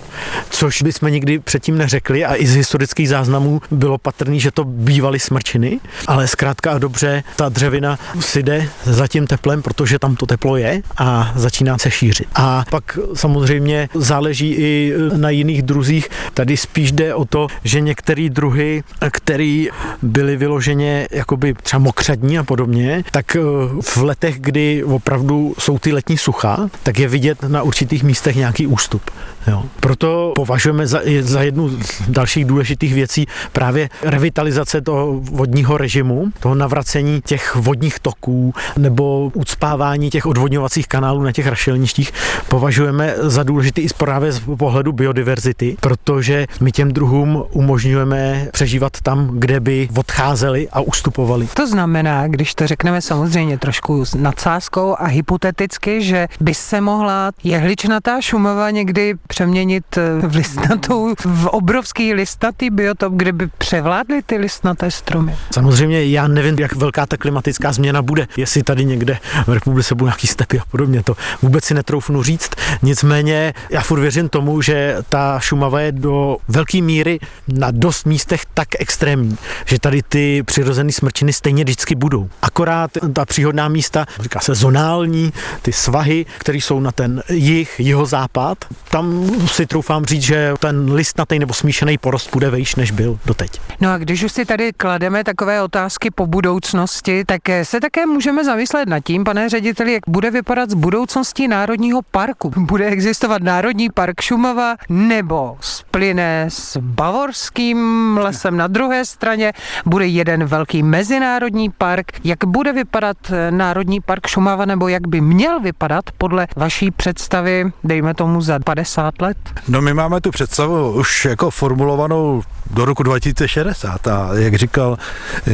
což 0.49 0.81
bychom 0.81 1.11
nikdy 1.11 1.39
předtím 1.39 1.77
neřekli 1.77 2.25
a 2.25 2.35
i 2.35 2.47
z 2.47 2.55
historických 2.55 3.09
záznamů 3.09 3.61
bylo 3.71 3.97
patrný, 3.97 4.39
že 4.39 4.51
to 4.51 4.63
bývaly 4.63 5.19
smrčiny, 5.19 5.79
ale 6.07 6.27
zkrátka 6.27 6.71
a 6.71 6.77
dobře 6.77 7.23
ta 7.35 7.49
dřevina 7.49 7.99
si 8.19 8.43
jde 8.43 8.69
za 8.83 9.07
tím 9.07 9.27
teplem, 9.27 9.61
protože 9.61 9.99
tam 9.99 10.15
to 10.15 10.25
teplo 10.25 10.57
je 10.57 10.81
a 10.97 11.33
začíná 11.35 11.77
se 11.77 11.91
šířit. 11.91 12.27
A 12.35 12.65
pak 12.69 12.99
samozřejmě 13.13 13.89
záleží 13.93 14.51
i 14.51 14.93
na 15.17 15.29
jiných 15.29 15.61
druzích. 15.61 16.09
Tady 16.33 16.57
spíš 16.57 16.91
jde 16.91 17.15
o 17.15 17.25
to, 17.25 17.47
že 17.63 17.81
některé 17.81 18.29
druhy, 18.29 18.83
které 19.11 19.65
byly 20.01 20.37
vyloženě 20.37 21.07
jakoby 21.11 21.53
třeba 21.63 21.79
mokřadní 21.79 22.39
a 22.39 22.43
podobně, 22.43 23.03
tak 23.11 23.35
eh, 23.35 23.39
v 23.81 23.97
letech, 23.97 24.39
kdy 24.39 24.83
opravdu 24.83 25.55
jsou 25.59 25.79
ty 25.79 25.93
letní 25.93 26.17
sucha, 26.17 26.69
tak 26.83 26.99
je 26.99 27.07
vidět 27.07 27.43
na 27.43 27.61
určitých 27.63 28.03
místech 28.03 28.35
nějaký 28.35 28.67
ústup. 28.73 29.11
Jo. 29.47 29.63
Proto 29.79 30.31
považujeme 30.35 30.87
za, 30.87 30.99
za 31.21 31.41
jednu 31.41 31.69
z 31.69 32.01
dalších 32.07 32.45
důležitých 32.45 32.93
věcí 32.93 33.25
právě 33.51 33.89
revitalizace 34.01 34.81
toho 34.81 35.13
vodního 35.19 35.77
režimu, 35.77 36.31
toho 36.39 36.55
navracení 36.55 37.21
těch 37.25 37.55
vodních 37.55 37.99
toků 37.99 38.53
nebo 38.77 39.31
ucpávání 39.33 40.09
těch 40.09 40.25
odvodňovacích 40.25 40.87
kanálů 40.87 41.23
na 41.23 41.31
těch 41.31 41.47
rašelništích 41.47 42.11
považujeme 42.47 43.15
za 43.17 43.43
důležitý 43.43 43.81
i 43.81 43.87
právě 43.97 44.31
z 44.31 44.41
pohledu 44.57 44.91
biodiverzity, 44.91 45.77
protože 45.79 46.45
my 46.61 46.71
těm 46.71 46.91
druhům 46.91 47.43
umožňujeme 47.51 48.47
přežívat 48.51 49.01
tam, 49.03 49.29
kde 49.33 49.59
by 49.59 49.89
odcházeli 49.97 50.69
a 50.71 50.81
ustupovali. 50.81 51.47
To 51.53 51.67
znamená, 51.67 52.27
když 52.27 52.55
to 52.55 52.67
řekneme 52.67 53.01
samozřejmě 53.01 53.57
trošku 53.57 54.05
s 54.05 54.15
nadsázkou 54.15 54.95
a 54.99 55.05
hypoteticky, 55.05 56.01
že 56.03 56.27
by 56.39 56.53
se 56.53 56.81
mohla 56.81 57.31
jehličnatá 57.43 58.21
Šumava 58.21 58.69
někdy 58.69 59.15
přeměnit 59.33 59.97
eh, 59.97 60.27
v 60.27 60.35
listnatou, 60.35 61.15
v 61.25 61.45
obrovský 61.45 62.13
listatý 62.13 62.69
biotop, 62.69 63.13
kde 63.13 63.31
by 63.31 63.47
převládly 63.57 64.21
ty 64.21 64.37
listnaté 64.37 64.91
stromy? 64.91 65.35
Samozřejmě 65.51 66.05
já 66.05 66.27
nevím, 66.27 66.55
jak 66.59 66.75
velká 66.75 67.05
ta 67.05 67.17
klimatická 67.17 67.73
změna 67.73 68.01
bude, 68.01 68.27
jestli 68.37 68.63
tady 68.63 68.85
někde 68.85 69.17
v 69.47 69.53
republice 69.53 69.95
budou 69.95 70.07
nějaký 70.07 70.27
stepy 70.27 70.59
a 70.59 70.63
podobně, 70.71 71.03
to 71.03 71.15
vůbec 71.41 71.63
si 71.63 71.73
netroufnu 71.73 72.23
říct. 72.23 72.49
Nicméně 72.81 73.53
já 73.69 73.81
furt 73.81 73.99
věřím 73.99 74.29
tomu, 74.29 74.61
že 74.61 74.97
ta 75.09 75.39
Šumava 75.39 75.79
je 75.79 75.91
do 75.91 76.37
velké 76.47 76.81
míry 76.81 77.19
na 77.47 77.71
dost 77.71 78.05
místech 78.05 78.45
tak 78.53 78.67
extrémní, 78.79 79.37
že 79.65 79.79
tady 79.79 80.01
ty 80.09 80.43
přirozené 80.43 80.91
smrčiny 80.91 81.33
stejně 81.33 81.63
vždycky 81.63 81.95
budou. 81.95 82.29
Akorát 82.41 82.91
ta 83.13 83.25
příhodná 83.25 83.67
místa, 83.67 84.05
říká 84.19 84.39
se 84.39 84.55
zonální, 84.55 85.33
ty 85.61 85.73
svahy, 85.73 86.25
které 86.37 86.57
jsou 86.57 86.79
na 86.79 86.91
ten 86.91 87.23
jih, 87.29 87.79
jihozápad, 87.79 88.57
tam 88.89 89.22
si 89.47 89.65
troufám 89.65 90.05
říct, 90.05 90.21
že 90.23 90.53
ten 90.59 90.93
listnatý 90.93 91.39
nebo 91.39 91.53
smíšený 91.53 91.97
porost 91.97 92.29
bude 92.33 92.49
vejš, 92.49 92.75
než 92.75 92.91
byl 92.91 93.19
doteď. 93.25 93.61
No 93.81 93.91
a 93.91 93.97
když 93.97 94.23
už 94.23 94.31
si 94.31 94.45
tady 94.45 94.73
klademe 94.73 95.23
takové 95.23 95.61
otázky 95.61 96.11
po 96.11 96.27
budoucnosti, 96.27 97.23
tak 97.25 97.41
se 97.63 97.79
také 97.79 98.05
můžeme 98.05 98.45
zamyslet 98.45 98.89
nad 98.89 98.99
tím, 98.99 99.23
pane 99.23 99.49
řediteli, 99.49 99.93
jak 99.93 100.03
bude 100.07 100.31
vypadat 100.31 100.69
z 100.69 100.73
budoucnosti 100.73 101.47
Národního 101.47 102.01
parku. 102.11 102.51
Bude 102.57 102.85
existovat 102.85 103.43
Národní 103.43 103.89
park 103.89 104.21
Šumava 104.21 104.75
nebo 104.89 105.57
splyne 105.61 106.45
s 106.49 106.77
Bavorským 106.77 108.17
lesem 108.17 108.57
na 108.57 108.67
druhé 108.67 109.05
straně, 109.05 109.53
bude 109.85 110.07
jeden 110.07 110.45
velký 110.45 110.83
mezinárodní 110.83 111.69
park. 111.69 112.11
Jak 112.23 112.45
bude 112.45 112.73
vypadat 112.73 113.17
Národní 113.49 114.01
park 114.01 114.27
Šumava 114.27 114.65
nebo 114.65 114.87
jak 114.87 115.07
by 115.07 115.21
měl 115.21 115.59
vypadat 115.59 116.05
podle 116.17 116.47
vaší 116.55 116.91
představy, 116.91 117.71
dejme 117.83 118.13
tomu 118.13 118.41
za 118.41 118.59
50 118.59 119.12
let? 119.21 119.37
No 119.67 119.81
my 119.81 119.93
máme 119.93 120.21
tu 120.21 120.31
představu 120.31 120.91
už 120.91 121.25
jako 121.25 121.49
formulovanou 121.51 122.41
do 122.73 122.85
roku 122.85 123.03
2060 123.03 124.07
a 124.07 124.29
jak 124.33 124.55
říkal 124.55 124.97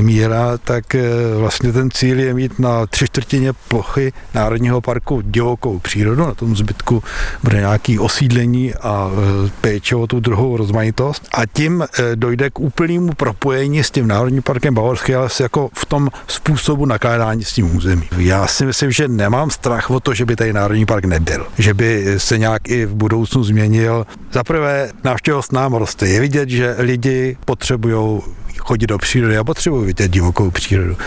Míra, 0.01 0.57
tak 0.57 0.95
eh, 0.95 1.03
vlastně 1.37 1.73
ten 1.73 1.91
cíl 1.91 2.19
je 2.19 2.33
mít 2.33 2.59
na 2.59 2.85
tři 2.85 3.05
čtvrtině 3.05 3.53
plochy 3.53 4.13
Národního 4.33 4.81
parku 4.81 5.21
divokou 5.21 5.79
přírodu, 5.79 6.25
na 6.25 6.33
tom 6.33 6.55
zbytku 6.55 7.03
bude 7.43 7.57
nějaký 7.57 7.99
osídlení 7.99 8.73
a 8.75 9.11
eh, 9.11 9.49
péče 9.61 9.95
o 9.95 10.07
tu 10.07 10.19
druhou 10.19 10.57
rozmanitost 10.57 11.27
a 11.33 11.45
tím 11.45 11.81
eh, 11.83 12.15
dojde 12.15 12.49
k 12.49 12.59
úplnému 12.59 13.13
propojení 13.13 13.83
s 13.83 13.91
tím 13.91 14.07
Národním 14.07 14.41
parkem 14.41 14.73
Bavorský 14.73 15.15
les 15.15 15.39
jako 15.39 15.69
v 15.73 15.85
tom 15.85 16.09
způsobu 16.27 16.85
nakládání 16.85 17.43
s 17.43 17.53
tím 17.53 17.75
územím. 17.77 18.09
Já 18.17 18.47
si 18.47 18.65
myslím, 18.65 18.91
že 18.91 19.07
nemám 19.07 19.49
strach 19.49 19.89
o 19.89 19.99
to, 19.99 20.13
že 20.13 20.25
by 20.25 20.35
tady 20.35 20.53
Národní 20.53 20.85
park 20.85 21.05
nebyl, 21.05 21.47
že 21.57 21.73
by 21.73 22.15
se 22.17 22.37
nějak 22.37 22.69
i 22.69 22.85
v 22.85 22.93
budoucnu 22.93 23.43
změnil. 23.43 24.05
Za 24.31 24.43
prvé, 24.43 24.91
návštěvost 25.03 25.51
nám 25.51 25.73
roste. 25.73 26.07
Je 26.07 26.19
vidět, 26.21 26.49
že 26.49 26.75
lidi 26.77 27.08
potřebují 27.45 28.21
chodit 28.57 28.87
do 28.87 28.97
přírody 28.97 29.37
a 29.37 29.43
potřebují 29.43 29.85
vidět 29.85 30.11
divokou 30.11 30.51
přírodu. 30.51 30.97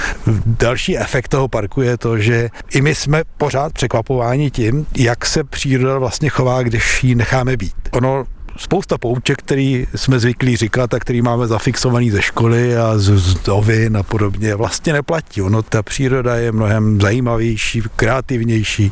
Další 0.47 0.99
efekt 0.99 1.29
toho 1.29 1.49
parku 1.49 1.83
je 1.83 1.99
to, 1.99 2.19
že 2.19 2.49
i 2.71 2.83
my 2.83 2.95
jsme 2.95 3.23
pořád 3.39 3.73
překvapováni 3.73 4.51
tím, 4.51 4.87
jak 4.97 5.27
se 5.27 5.45
příroda 5.45 5.99
vlastně 5.99 6.29
chová, 6.29 6.63
když 6.63 7.05
ji 7.05 7.15
necháme 7.15 7.57
být. 7.57 7.75
Ono 7.91 8.25
spousta 8.57 8.99
pouček, 8.99 9.39
který 9.39 9.87
jsme 9.95 10.21
zvyklí 10.21 10.57
říkat 10.57 10.95
a 10.95 10.99
který 10.99 11.23
máme 11.23 11.47
zafixovaný 11.47 12.11
ze 12.11 12.23
školy 12.23 12.77
a 12.77 12.99
z, 12.99 13.19
z 13.19 13.49
ovin 13.49 13.97
a 13.97 14.03
podobně, 14.03 14.55
vlastně 14.55 14.93
neplatí. 14.93 15.43
Ono, 15.43 15.63
ta 15.63 15.83
příroda 15.83 16.37
je 16.37 16.53
mnohem 16.53 17.01
zajímavější, 17.01 17.83
kreativnější, 17.97 18.91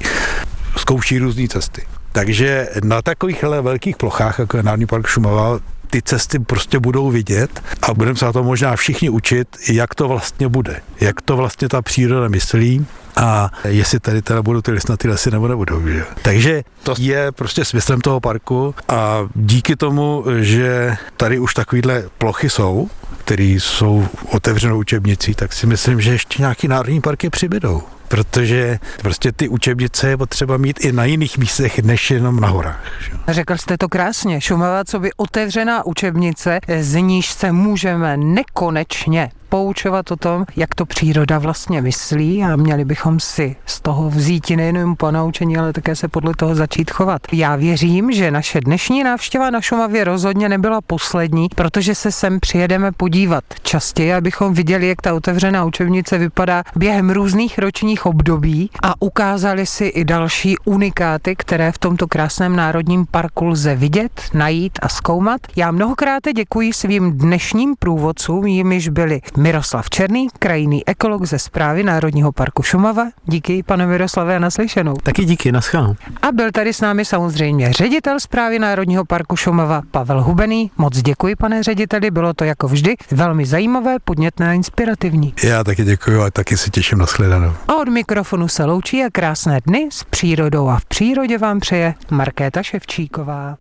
zkouší 0.77 1.19
různé 1.19 1.49
cesty. 1.49 1.83
Takže 2.13 2.69
na 2.85 3.03
takových 3.03 3.43
velkých 3.43 3.97
plochách, 3.97 4.39
jako 4.39 4.57
je 4.57 4.63
Národní 4.63 4.87
park 4.87 5.07
Šumava, 5.07 5.61
ty 5.91 6.03
cesty 6.03 6.39
prostě 6.39 6.79
budou 6.79 7.11
vidět 7.11 7.63
a 7.83 7.95
budeme 7.95 8.17
se 8.17 8.25
na 8.25 8.33
to 8.33 8.43
možná 8.45 8.77
všichni 8.77 9.11
učit, 9.11 9.49
jak 9.69 9.95
to 9.95 10.09
vlastně 10.09 10.49
bude, 10.49 10.81
jak 11.01 11.21
to 11.23 11.37
vlastně 11.37 11.69
ta 11.69 11.83
příroda 11.83 12.29
myslí 12.29 12.87
a 13.17 13.51
jestli 13.69 14.01
tady 14.01 14.23
teda 14.23 14.43
budou 14.43 14.61
ty 14.61 14.71
listnaté 14.71 15.09
lesy 15.09 15.31
nebo 15.31 15.49
nebudou. 15.49 15.89
Že? 15.89 16.05
Takže 16.23 16.63
to 16.83 16.95
je 16.99 17.33
prostě 17.33 17.65
smyslem 17.65 18.01
toho 18.01 18.21
parku 18.21 18.75
a 18.89 19.29
díky 19.35 19.77
tomu, 19.77 20.25
že 20.41 20.97
tady 21.17 21.39
už 21.39 21.55
takovýhle 21.55 22.05
plochy 22.19 22.51
jsou, 22.51 22.89
které 23.19 23.45
jsou 23.45 24.09
otevřenou 24.31 24.79
učebnicí, 24.79 25.35
tak 25.35 25.53
si 25.53 25.67
myslím, 25.67 26.01
že 26.01 26.13
ještě 26.13 26.43
nějaký 26.43 26.69
národní 26.69 27.01
parky 27.01 27.31
přibydou 27.31 27.83
protože 28.11 28.79
prostě 29.03 29.33
ty 29.33 29.49
učebnice 29.49 30.09
je 30.09 30.17
potřeba 30.17 30.57
mít 30.57 30.85
i 30.85 30.93
na 30.93 31.05
jiných 31.05 31.39
místech, 31.39 31.79
než 31.79 32.11
jenom 32.11 32.41
na 32.41 32.49
horách. 32.49 32.85
Řekl 33.29 33.57
jste 33.57 33.79
to 33.79 33.89
krásně. 33.89 34.41
Šumava, 34.41 34.85
co 34.85 34.99
by 34.99 35.11
otevřená 35.17 35.87
učebnice, 35.87 36.61
z 36.81 36.95
níž 37.01 37.33
se 37.33 37.53
můžeme 37.53 38.17
nekonečně 38.17 39.31
poučovat 39.51 40.11
o 40.11 40.17
tom, 40.17 40.45
jak 40.57 40.75
to 40.75 40.87
příroda 40.87 41.39
vlastně 41.39 41.83
myslí 41.83 42.45
a 42.45 42.57
měli 42.57 42.85
bychom 42.85 43.21
si 43.21 43.57
z 43.67 43.81
toho 43.81 44.11
vzít 44.11 44.51
nejenom 44.51 44.97
po 44.97 45.11
naučení, 45.11 45.57
ale 45.57 45.73
také 45.73 45.97
se 45.97 46.09
podle 46.09 46.35
toho 46.35 46.55
začít 46.55 46.91
chovat. 46.91 47.23
Já 47.33 47.57
věřím, 47.57 48.13
že 48.13 48.31
naše 48.31 48.61
dnešní 48.61 49.05
návštěva 49.05 49.51
na 49.51 49.61
Šumavě 49.61 50.05
rozhodně 50.05 50.49
nebyla 50.49 50.81
poslední, 50.81 51.49
protože 51.57 51.95
se 51.95 52.13
sem 52.13 52.41
přijedeme 52.41 52.93
podívat 52.93 53.45
častěji, 53.63 54.15
abychom 54.15 54.55
viděli, 54.55 54.89
jak 54.89 55.03
ta 55.03 55.15
otevřená 55.15 55.65
učebnice 55.65 56.19
vypadá 56.19 56.63
během 56.77 57.11
různých 57.11 57.59
ročních 57.59 58.07
období 58.07 58.71
a 58.83 59.03
ukázali 59.03 59.67
si 59.67 59.85
i 59.85 60.05
další 60.05 60.57
unikáty, 60.65 61.37
které 61.37 61.73
v 61.73 61.79
tomto 61.79 62.09
krásném 62.09 62.57
národním 62.57 63.07
parku 63.11 63.47
lze 63.47 63.77
vidět, 63.77 64.13
najít 64.35 64.79
a 64.83 64.89
zkoumat. 64.89 65.41
Já 65.57 65.71
mnohokrát 65.71 66.23
děkuji 66.37 66.73
svým 66.73 67.19
dnešním 67.19 67.75
průvodcům, 67.79 68.47
jimiž 68.47 68.89
byli 68.89 69.21
Miroslav 69.41 69.91
Černý, 69.91 70.29
krajinný 70.39 70.89
ekolog 70.89 71.25
ze 71.25 71.39
zprávy 71.39 71.83
Národního 71.83 72.33
parku 72.33 72.63
Šumava. 72.63 73.05
Díky, 73.25 73.63
pane 73.63 73.87
Miroslave, 73.87 74.37
a 74.37 74.39
naslyšenou. 74.39 74.95
Taky 75.03 75.25
díky, 75.25 75.53
naschledanou. 75.53 75.97
A 76.23 76.33
byl 76.33 76.53
tady 76.53 76.73
s 76.73 76.81
námi 76.81 77.05
samozřejmě 77.05 77.73
ředitel 77.73 78.21
zprávy 78.21 78.59
Národního 78.59 79.05
parku 79.05 79.37
Šumava 79.37 79.83
Pavel 79.91 80.23
Hubený. 80.23 80.71
Moc 80.79 81.03
děkuji, 81.03 81.37
pane 81.37 81.63
řediteli, 81.63 82.11
bylo 82.11 82.35
to 82.35 82.45
jako 82.45 82.69
vždy 82.69 82.97
velmi 83.11 83.47
zajímavé, 83.47 83.97
podnětné 84.05 84.51
a 84.51 84.53
inspirativní. 84.53 85.35
Já 85.45 85.65
taky 85.65 85.85
děkuji 85.85 86.23
a 86.23 86.31
taky 86.31 86.57
se 86.57 86.71
těším 86.71 86.99
na 86.99 87.07
shledanou. 87.07 87.53
A 87.69 87.75
od 87.77 87.89
mikrofonu 87.89 88.49
se 88.49 88.65
loučí 88.65 89.05
a 89.05 89.11
krásné 89.11 89.61
dny 89.67 89.89
s 89.93 90.05
přírodou 90.05 90.69
a 90.69 90.79
v 90.79 90.85
přírodě 90.85 91.39
vám 91.39 91.61
přeje 91.61 91.95
Markéta 92.11 92.63
Ševčíková. 92.63 93.57